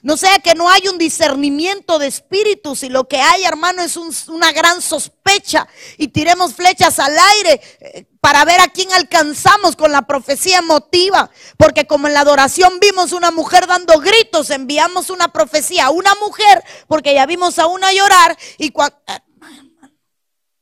[0.03, 3.97] No sea que no hay un discernimiento de espíritus y lo que hay, hermano, es
[3.97, 5.66] una gran sospecha
[5.99, 11.30] y tiremos flechas al aire eh, para ver a quién alcanzamos con la profecía emotiva.
[11.57, 16.14] Porque como en la adoración vimos una mujer dando gritos, enviamos una profecía a una
[16.16, 19.20] mujer porque ya vimos a una llorar y eh,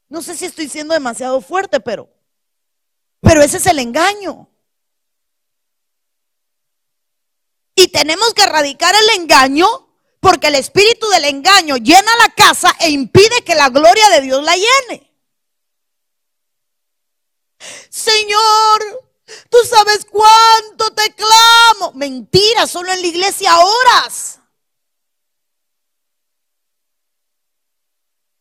[0.09, 2.09] no sé si estoy siendo demasiado fuerte, pero
[3.23, 4.52] pero ese es el engaño.
[7.83, 9.67] Y tenemos que erradicar el engaño
[10.21, 14.41] porque el espíritu del engaño llena la casa e impide que la gloria de Dios
[14.45, 15.13] la llene.
[17.91, 19.05] Señor,
[19.51, 21.91] tú sabes cuánto te clamo.
[21.95, 24.39] Mentira, solo en la iglesia horas.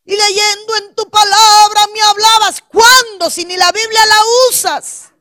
[0.04, 2.62] Y leyendo en tu palabra me hablabas.
[2.68, 3.28] ¿Cuándo?
[3.28, 4.18] Si ni la Biblia la
[4.50, 5.11] usas.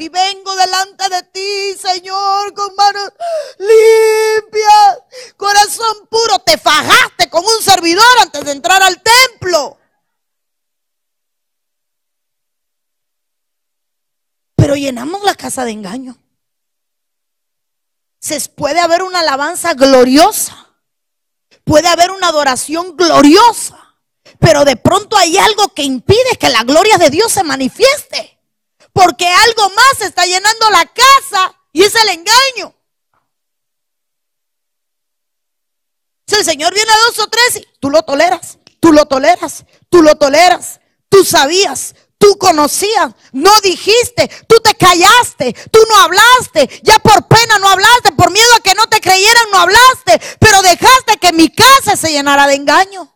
[0.00, 3.12] Y vengo delante de ti, Señor, con manos
[3.58, 4.98] limpias,
[5.36, 6.38] corazón puro.
[6.38, 9.76] Te fajaste con un servidor antes de entrar al templo.
[14.56, 16.16] Pero llenamos la casa de engaño.
[18.20, 20.78] Se puede haber una alabanza gloriosa.
[21.62, 23.98] Puede haber una adoración gloriosa.
[24.38, 28.39] Pero de pronto hay algo que impide que la gloria de Dios se manifieste
[28.92, 32.74] porque algo más está llenando la casa y es el engaño.
[36.26, 39.64] Si el Señor viene a dos o tres, y tú lo toleras, tú lo toleras,
[39.88, 46.80] tú lo toleras, tú sabías, tú conocías, no dijiste, tú te callaste, tú no hablaste,
[46.82, 50.62] ya por pena no hablaste, por miedo a que no te creyeran no hablaste, pero
[50.62, 53.12] dejaste que mi casa se llenara de engaño.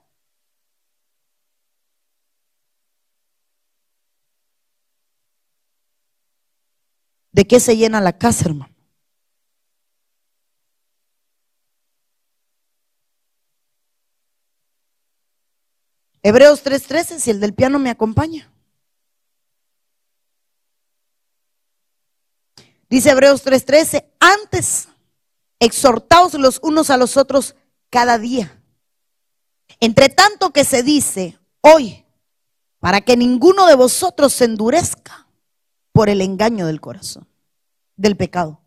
[7.35, 8.72] ¿De qué se llena la casa, hermano?
[16.22, 18.49] Hebreos 3:13, si el del piano me acompaña.
[22.89, 24.89] Dice Hebreos 3:13, antes
[25.59, 27.57] exhortaos los unos a los otros
[27.91, 28.62] cada día.
[29.80, 32.05] Entre tanto que se dice hoy,
[32.78, 35.23] para que ninguno de vosotros se endurezca
[35.95, 37.28] por el engaño del corazón,
[37.97, 38.61] del pecado.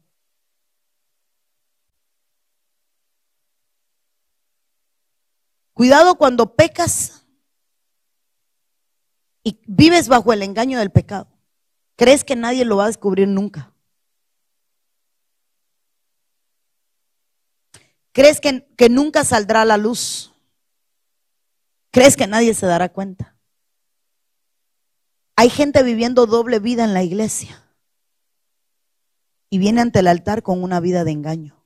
[5.73, 7.25] Cuidado cuando pecas
[9.43, 11.27] y vives bajo el engaño del pecado.
[11.97, 13.73] ¿Crees que nadie lo va a descubrir nunca?
[18.13, 20.33] ¿Crees que, que nunca saldrá a la luz?
[21.91, 23.36] ¿Crees que nadie se dará cuenta?
[25.39, 27.63] Hay gente viviendo doble vida en la iglesia
[29.51, 31.63] y viene ante el altar con una vida de engaño.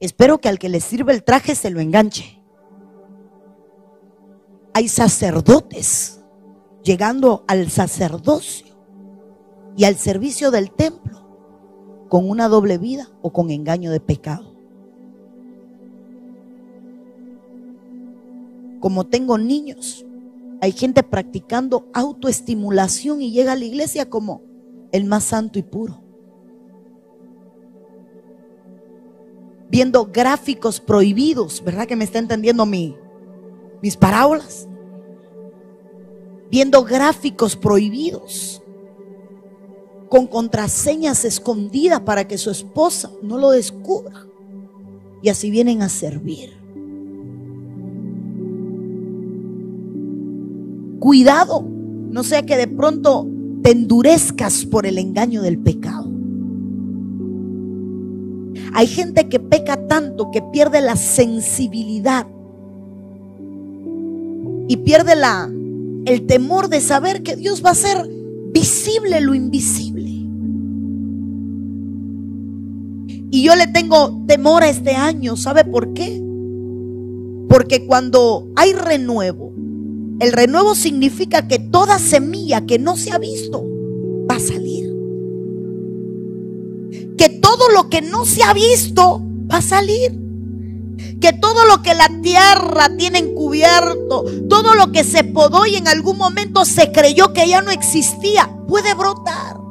[0.00, 2.42] Espero que al que le sirve el traje se lo enganche.
[4.74, 6.20] Hay sacerdotes
[6.82, 8.76] llegando al sacerdocio
[9.76, 14.52] y al servicio del templo con una doble vida o con engaño de pecado.
[18.80, 20.04] Como tengo niños,
[20.60, 24.42] hay gente practicando autoestimulación y llega a la iglesia como
[24.92, 26.02] el más santo y puro.
[29.70, 32.96] Viendo gráficos prohibidos, ¿verdad que me está entendiendo mi,
[33.82, 34.66] mis parábolas?
[36.50, 38.62] Viendo gráficos prohibidos
[40.08, 44.26] con contraseñas escondidas para que su esposa no lo descubra.
[45.22, 46.57] Y así vienen a servir.
[50.98, 51.64] Cuidado,
[52.10, 53.26] no sea que de pronto
[53.62, 56.10] te endurezcas por el engaño del pecado.
[58.74, 62.26] Hay gente que peca tanto que pierde la sensibilidad
[64.68, 65.50] y pierde la
[66.04, 68.08] el temor de saber que Dios va a hacer
[68.52, 70.08] visible lo invisible.
[73.30, 76.22] Y yo le tengo temor a este año, ¿sabe por qué?
[77.48, 79.52] Porque cuando hay renuevo,
[80.20, 83.64] el renuevo significa que toda semilla que no se ha visto
[84.30, 84.86] va a salir.
[87.16, 90.18] Que todo lo que no se ha visto va a salir.
[91.20, 95.88] Que todo lo que la tierra tiene encubierto, todo lo que se podó y en
[95.88, 99.67] algún momento se creyó que ya no existía, puede brotar.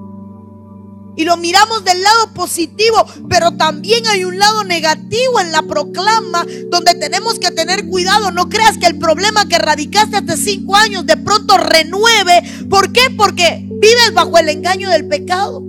[1.18, 6.46] Y lo miramos del lado positivo, pero también hay un lado negativo en la proclama
[6.70, 8.30] donde tenemos que tener cuidado.
[8.32, 12.44] No creas que el problema que radicaste hace cinco años de pronto renueve.
[12.70, 13.02] ¿Por qué?
[13.18, 15.64] Porque vives bajo el engaño del pecado.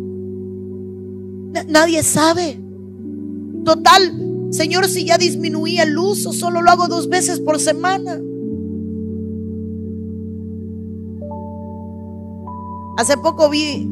[1.67, 2.61] Nadie sabe.
[3.65, 4.15] Total,
[4.51, 8.21] Señor, si ya disminuía el uso, solo lo hago dos veces por semana.
[12.99, 13.89] Hace poco vi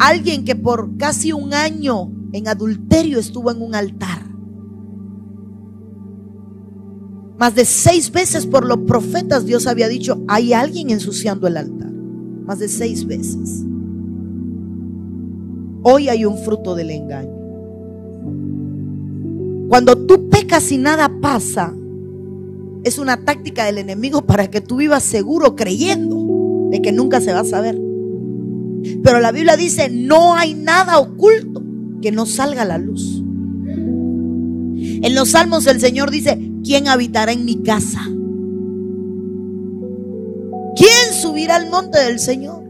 [0.00, 4.24] Alguien que por casi un año en adulterio estuvo en un altar.
[7.38, 11.90] Más de seis veces por los profetas Dios había dicho, hay alguien ensuciando el altar.
[11.90, 13.66] Más de seis veces.
[15.82, 17.38] Hoy hay un fruto del engaño.
[19.68, 21.74] Cuando tú pecas y nada pasa,
[22.84, 27.34] es una táctica del enemigo para que tú vivas seguro creyendo de que nunca se
[27.34, 27.89] va a saber.
[29.02, 31.62] Pero la Biblia dice, no hay nada oculto
[32.00, 33.22] que no salga a la luz.
[35.02, 38.00] En los salmos el Señor dice, ¿quién habitará en mi casa?
[40.76, 42.62] ¿Quién subirá al monte del Señor?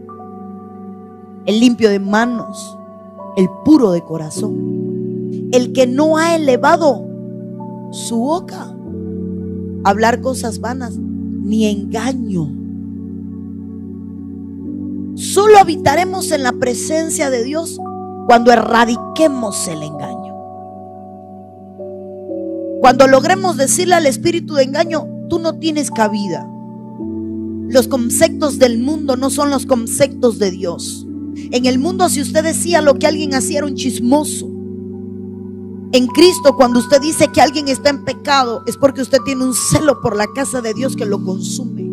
[1.46, 2.76] El limpio de manos,
[3.36, 7.06] el puro de corazón, el que no ha elevado
[7.92, 8.74] su boca
[9.84, 12.59] a hablar cosas vanas, ni engaño
[15.20, 17.78] Solo habitaremos en la presencia de Dios
[18.26, 20.34] cuando erradiquemos el engaño.
[22.80, 26.48] Cuando logremos decirle al espíritu de engaño, tú no tienes cabida.
[27.68, 31.06] Los conceptos del mundo no son los conceptos de Dios.
[31.50, 34.46] En el mundo si usted decía lo que alguien hacía era un chismoso.
[35.92, 39.52] En Cristo cuando usted dice que alguien está en pecado es porque usted tiene un
[39.52, 41.89] celo por la casa de Dios que lo consume.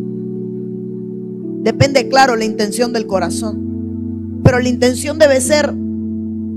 [1.64, 4.42] Depende, claro, la intención del corazón.
[4.44, 5.74] Pero la intención debe ser,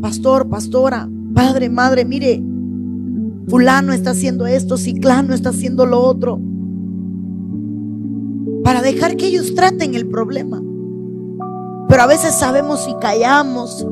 [0.01, 2.43] pastor, pastora, padre, madre, mire,
[3.49, 6.41] fulano está haciendo esto, ciclano está haciendo lo otro.
[8.63, 10.63] Para dejar que ellos traten el problema.
[11.89, 13.85] Pero a veces sabemos y callamos.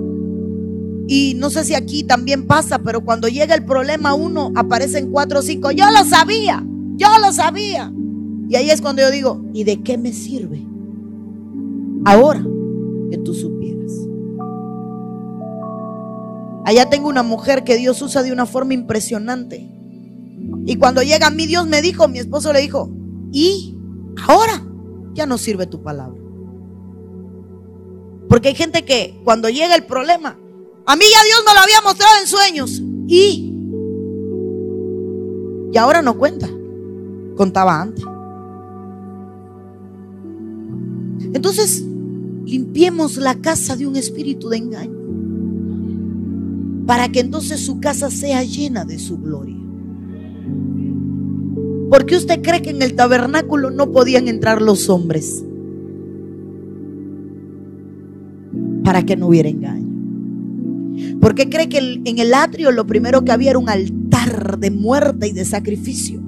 [1.08, 5.40] Y no sé si aquí también pasa, pero cuando llega el problema uno, aparecen cuatro
[5.40, 5.72] o cinco.
[5.72, 6.64] Yo lo sabía,
[6.96, 7.92] yo lo sabía.
[8.48, 10.67] Y ahí es cuando yo digo, ¿y de qué me sirve?
[12.04, 12.44] Ahora
[13.10, 13.92] que tú supieras.
[16.64, 19.70] Allá tengo una mujer que Dios usa de una forma impresionante.
[20.66, 22.90] Y cuando llega a mí, Dios me dijo, mi esposo le dijo,
[23.32, 23.74] y
[24.26, 24.62] ahora
[25.14, 26.20] ya no sirve tu palabra.
[28.28, 30.38] Porque hay gente que cuando llega el problema,
[30.86, 32.82] a mí ya Dios me lo había mostrado en sueños.
[33.06, 33.54] Y,
[35.72, 36.48] y ahora no cuenta,
[37.36, 38.04] contaba antes.
[41.32, 41.84] Entonces,
[42.48, 44.98] limpiemos la casa de un espíritu de engaño.
[46.86, 49.56] Para que entonces su casa sea llena de su gloria.
[51.90, 55.44] ¿Por qué usted cree que en el tabernáculo no podían entrar los hombres?
[58.82, 59.86] Para que no hubiera engaño.
[61.20, 64.70] ¿Por qué cree que en el atrio lo primero que había era un altar de
[64.70, 66.22] muerte y de sacrificio?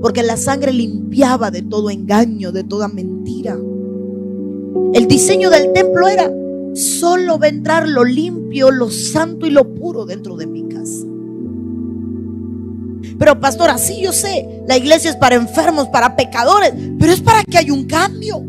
[0.00, 3.58] Porque la sangre limpiaba de todo engaño, de toda mentira.
[4.94, 6.30] El diseño del templo era,
[6.74, 11.06] solo entrar lo limpio, lo santo y lo puro dentro de mi casa.
[13.18, 17.42] Pero pastor, así yo sé, la iglesia es para enfermos, para pecadores, pero es para
[17.42, 18.40] que haya un cambio.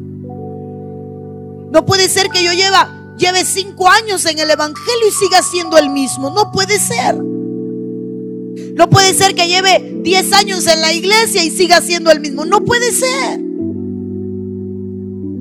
[1.71, 5.77] No puede ser que yo lleva, lleve cinco años en el Evangelio y siga siendo
[5.77, 6.29] el mismo.
[6.29, 7.15] No puede ser.
[7.15, 12.45] No puede ser que lleve diez años en la iglesia y siga siendo el mismo.
[12.45, 13.48] No puede ser.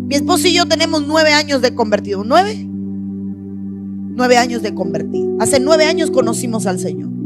[0.08, 2.24] Mi esposo y yo tenemos nueve años de convertido.
[2.24, 2.66] ¿Nueve?
[2.66, 5.36] Nueve años de convertido.
[5.38, 7.18] Hace nueve años conocimos al Señor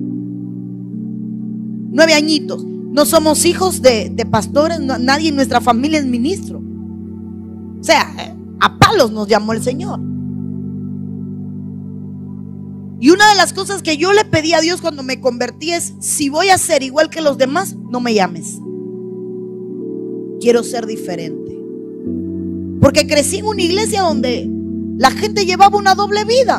[1.92, 2.64] nueve añitos.
[2.64, 6.58] No somos hijos de, pastores, nadie en nuestra familia es ministro.
[6.58, 10.00] O sea, a palos nos llamó el Señor.
[13.00, 15.94] Y una de las cosas que yo le pedí a Dios cuando me convertí es,
[16.00, 18.58] si voy a ser igual que los demás, no me llames.
[20.40, 21.41] Quiero ser diferente.
[22.82, 24.50] Porque crecí en una iglesia donde
[24.98, 26.58] la gente llevaba una doble vida.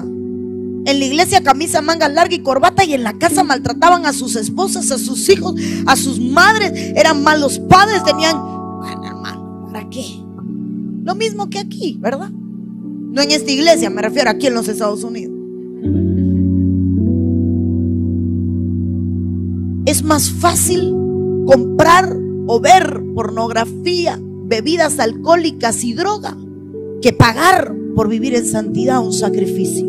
[0.86, 4.38] En la iglesia camisa manga larga y corbata y en la casa maltrataban a sus
[4.38, 5.55] esposas, a sus hijos,
[5.86, 6.71] a sus madres.
[6.95, 10.05] Eran malos padres, tenían, bueno hermano, ¿para qué?
[11.03, 12.30] Lo mismo que aquí, ¿verdad?
[12.32, 15.36] No en esta iglesia, me refiero aquí en los Estados Unidos.
[19.86, 20.95] Es más fácil
[21.45, 22.17] comprar
[22.47, 26.37] o ver pornografía, bebidas alcohólicas y droga
[27.01, 29.87] que pagar por vivir en santidad un sacrificio.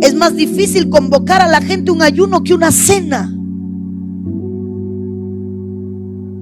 [0.00, 3.32] Es más difícil convocar a la gente un ayuno que una cena.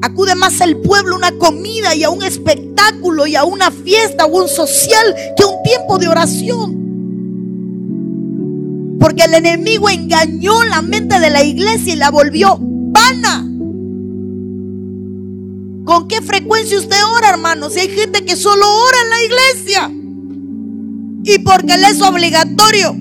[0.03, 4.43] Acude más el pueblo una comida y a un espectáculo y a una fiesta o
[4.43, 6.85] un social que un tiempo de oración.
[9.01, 13.54] Porque el enemigo engañó la mente de la iglesia y la volvió vana.
[15.95, 17.71] ¿Con qué frecuencia usted ora, hermano?
[17.71, 19.93] Si hay gente que solo ora en la iglesia.
[21.23, 22.97] Y porque le es obligatorio.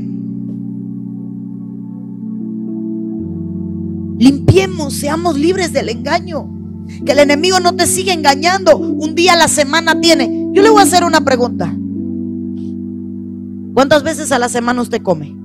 [4.19, 6.47] Limpiemos, seamos libres del engaño.
[7.03, 8.77] Que el enemigo no te siga engañando.
[8.77, 10.51] Un día a la semana tiene.
[10.53, 11.75] Yo le voy a hacer una pregunta.
[13.73, 15.35] ¿Cuántas veces a la semana usted come?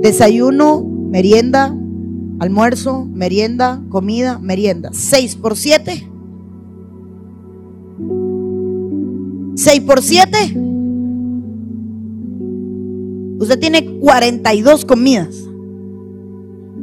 [0.00, 1.75] Desayuno, merienda,
[2.38, 4.90] almuerzo, merienda, comida, merienda.
[4.92, 6.08] ¿Seis por siete?
[9.54, 10.54] ¿Seis por siete?
[13.38, 15.36] Usted tiene 42 comidas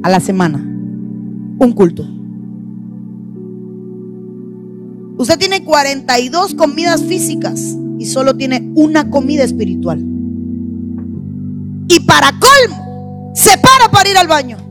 [0.03, 0.57] a la semana.
[0.57, 2.03] Un culto.
[5.17, 9.99] Usted tiene 42 comidas físicas y solo tiene una comida espiritual.
[11.87, 14.62] Y para colmo, se para para ir al baño.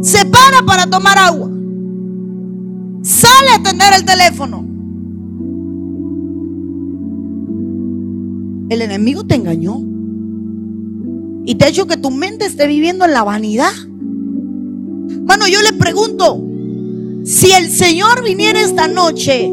[0.00, 1.50] Se para para tomar agua.
[3.02, 4.64] Sale a atender el teléfono.
[8.70, 9.80] El enemigo te engañó.
[11.44, 13.72] Y te ha hecho que tu mente esté viviendo en la vanidad.
[15.24, 16.42] Mano, yo le pregunto,
[17.24, 19.50] si el Señor viniera esta noche,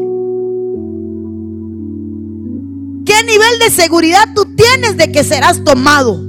[3.04, 6.25] ¿qué nivel de seguridad tú tienes de que serás tomado?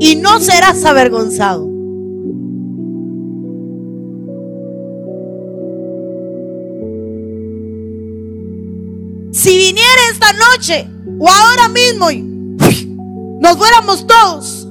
[0.00, 1.66] Y no serás avergonzado.
[9.32, 10.88] Si viniera esta noche
[11.18, 12.22] o ahora mismo y
[13.40, 14.68] nos fuéramos todos,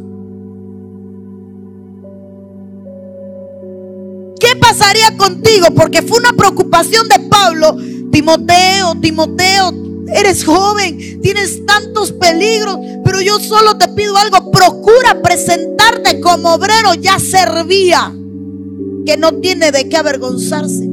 [4.39, 5.67] ¿qué pasaría contigo?
[5.75, 7.77] Porque fue una preocupación de Pablo.
[8.11, 9.71] Timoteo, Timoteo,
[10.13, 16.93] eres joven, tienes tantos peligros, pero yo solo te pido algo, procura presentarte como obrero
[16.93, 18.13] ya servía,
[19.05, 20.87] que no tiene de qué avergonzarse.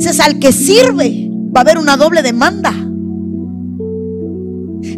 [0.00, 2.74] Es al que sirve, va a haber una doble demanda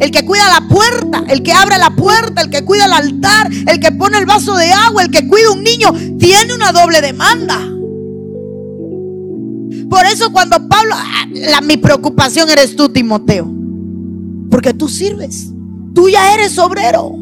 [0.01, 3.51] el que cuida la puerta, el que abre la puerta, el que cuida el altar,
[3.67, 7.01] el que pone el vaso de agua, el que cuida un niño, tiene una doble
[7.01, 7.74] demanda.
[9.95, 13.49] Por eso cuando Pablo, ah, la, mi preocupación eres tú, Timoteo,
[14.51, 15.53] porque tú sirves,
[15.95, 17.13] tú ya eres obrero.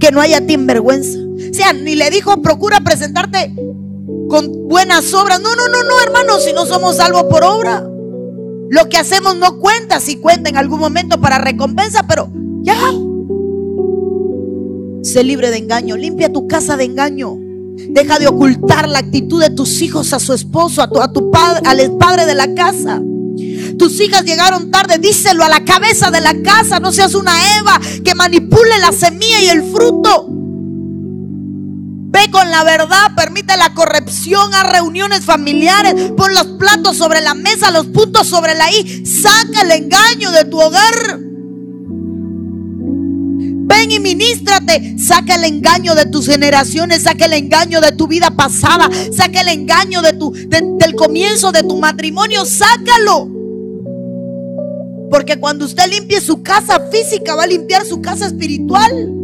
[0.00, 1.16] que no haya ti en vergüenza.
[1.16, 3.54] O sea, ni le dijo, procura presentarte
[4.28, 5.40] con buenas obras.
[5.40, 7.88] No, no, no, no, hermano, si no somos salvos por obra.
[8.68, 12.32] Lo que hacemos no cuenta, si cuenta en algún momento para recompensa, pero
[12.62, 12.74] ya.
[15.04, 17.38] Sé libre de engaño, limpia tu casa de engaño.
[17.90, 21.62] Deja de ocultar la actitud de tus hijos a su esposo, a tu, a padre,
[21.64, 23.00] al padre de la casa.
[23.78, 26.80] Tus hijas llegaron tarde, díselo a la cabeza de la casa.
[26.80, 30.26] No seas una Eva que manipule la semilla y el fruto.
[32.10, 37.34] Ve con la verdad, permite la corrección, a reuniones familiares, pon los platos sobre la
[37.34, 41.20] mesa, los puntos sobre la I, saca el engaño de tu hogar.
[43.78, 44.98] Ven y ministrate.
[44.98, 47.04] Saca el engaño de tus generaciones.
[47.04, 48.90] Saca el engaño de tu vida pasada.
[49.12, 52.44] Saca el engaño de tu, del comienzo de tu matrimonio.
[52.44, 53.28] Sácalo.
[55.10, 59.14] Porque cuando usted limpie su casa física, va a limpiar su casa espiritual.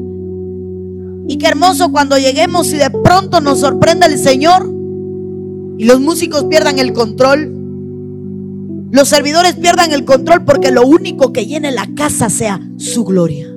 [1.26, 4.72] Y qué hermoso cuando lleguemos y de pronto nos sorprenda el Señor
[5.78, 7.50] y los músicos pierdan el control.
[8.92, 13.53] Los servidores pierdan el control porque lo único que llene la casa sea su gloria.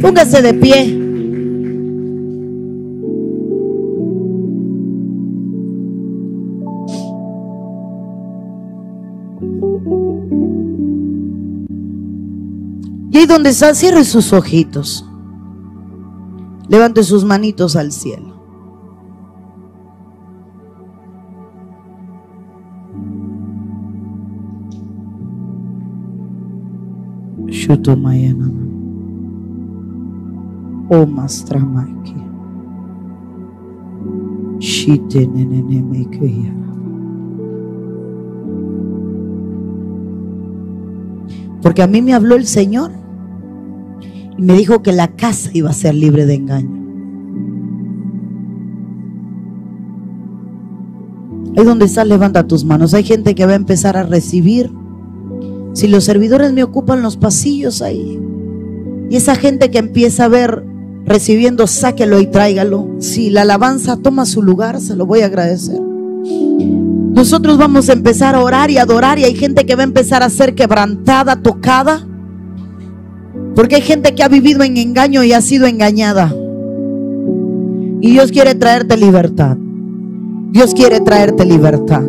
[0.00, 0.96] Póngase de pie.
[13.12, 15.04] Y ahí donde está, cierre sus ojitos.
[16.68, 18.29] Levante sus manitos al cielo.
[27.70, 28.50] Shuto mayana.
[30.90, 32.16] O mastramaki.
[34.58, 36.66] Shite nenene mekeyara.
[41.62, 42.90] Porque a mí me habló el Señor
[44.36, 46.80] y me dijo que la casa iba a ser libre de engaño.
[51.56, 52.94] Ahí donde estás, levanta tus manos.
[52.94, 54.79] Hay gente que va a empezar a recibir.
[55.72, 58.20] Si los servidores me ocupan los pasillos ahí.
[59.08, 60.64] Y esa gente que empieza a ver
[61.04, 62.88] recibiendo, sáquelo y tráigalo.
[62.98, 65.80] Si la alabanza toma su lugar, se lo voy a agradecer.
[65.80, 70.22] Nosotros vamos a empezar a orar y adorar y hay gente que va a empezar
[70.22, 72.06] a ser quebrantada, tocada.
[73.54, 76.32] Porque hay gente que ha vivido en engaño y ha sido engañada.
[78.00, 79.56] Y Dios quiere traerte libertad.
[80.50, 82.02] Dios quiere traerte libertad.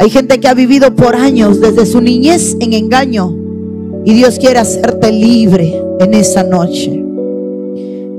[0.00, 3.34] Hay gente que ha vivido por años desde su niñez en engaño.
[4.04, 7.04] Y Dios quiere hacerte libre en esa noche.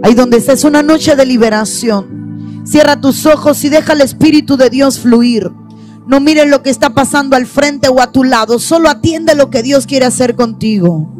[0.03, 2.63] Ahí donde es una noche de liberación.
[2.65, 5.49] Cierra tus ojos y deja el Espíritu de Dios fluir.
[6.05, 8.59] No mires lo que está pasando al frente o a tu lado.
[8.59, 11.18] Solo atiende lo que Dios quiere hacer contigo.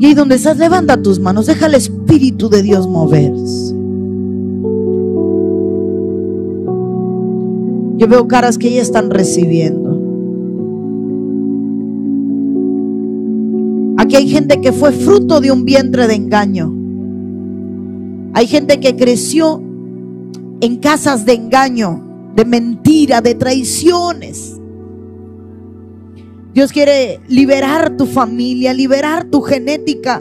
[0.00, 1.44] Y ahí donde estás, levanta tus manos.
[1.44, 3.74] Deja el Espíritu de Dios moverse.
[7.98, 10.00] Yo veo caras que ya están recibiendo.
[13.98, 16.74] Aquí hay gente que fue fruto de un vientre de engaño.
[18.32, 19.62] Hay gente que creció
[20.62, 24.59] en casas de engaño, de mentira, de traiciones.
[26.52, 30.20] Dios quiere liberar tu familia, liberar tu genética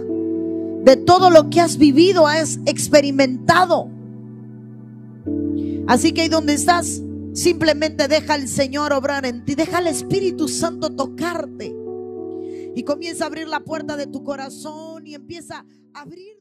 [0.83, 3.89] de todo lo que has vivido, has experimentado.
[5.87, 7.01] Así que ahí donde estás,
[7.33, 11.75] simplemente deja al Señor obrar en ti, deja al Espíritu Santo tocarte
[12.75, 16.38] y comienza a abrir la puerta de tu corazón y empieza a abrir.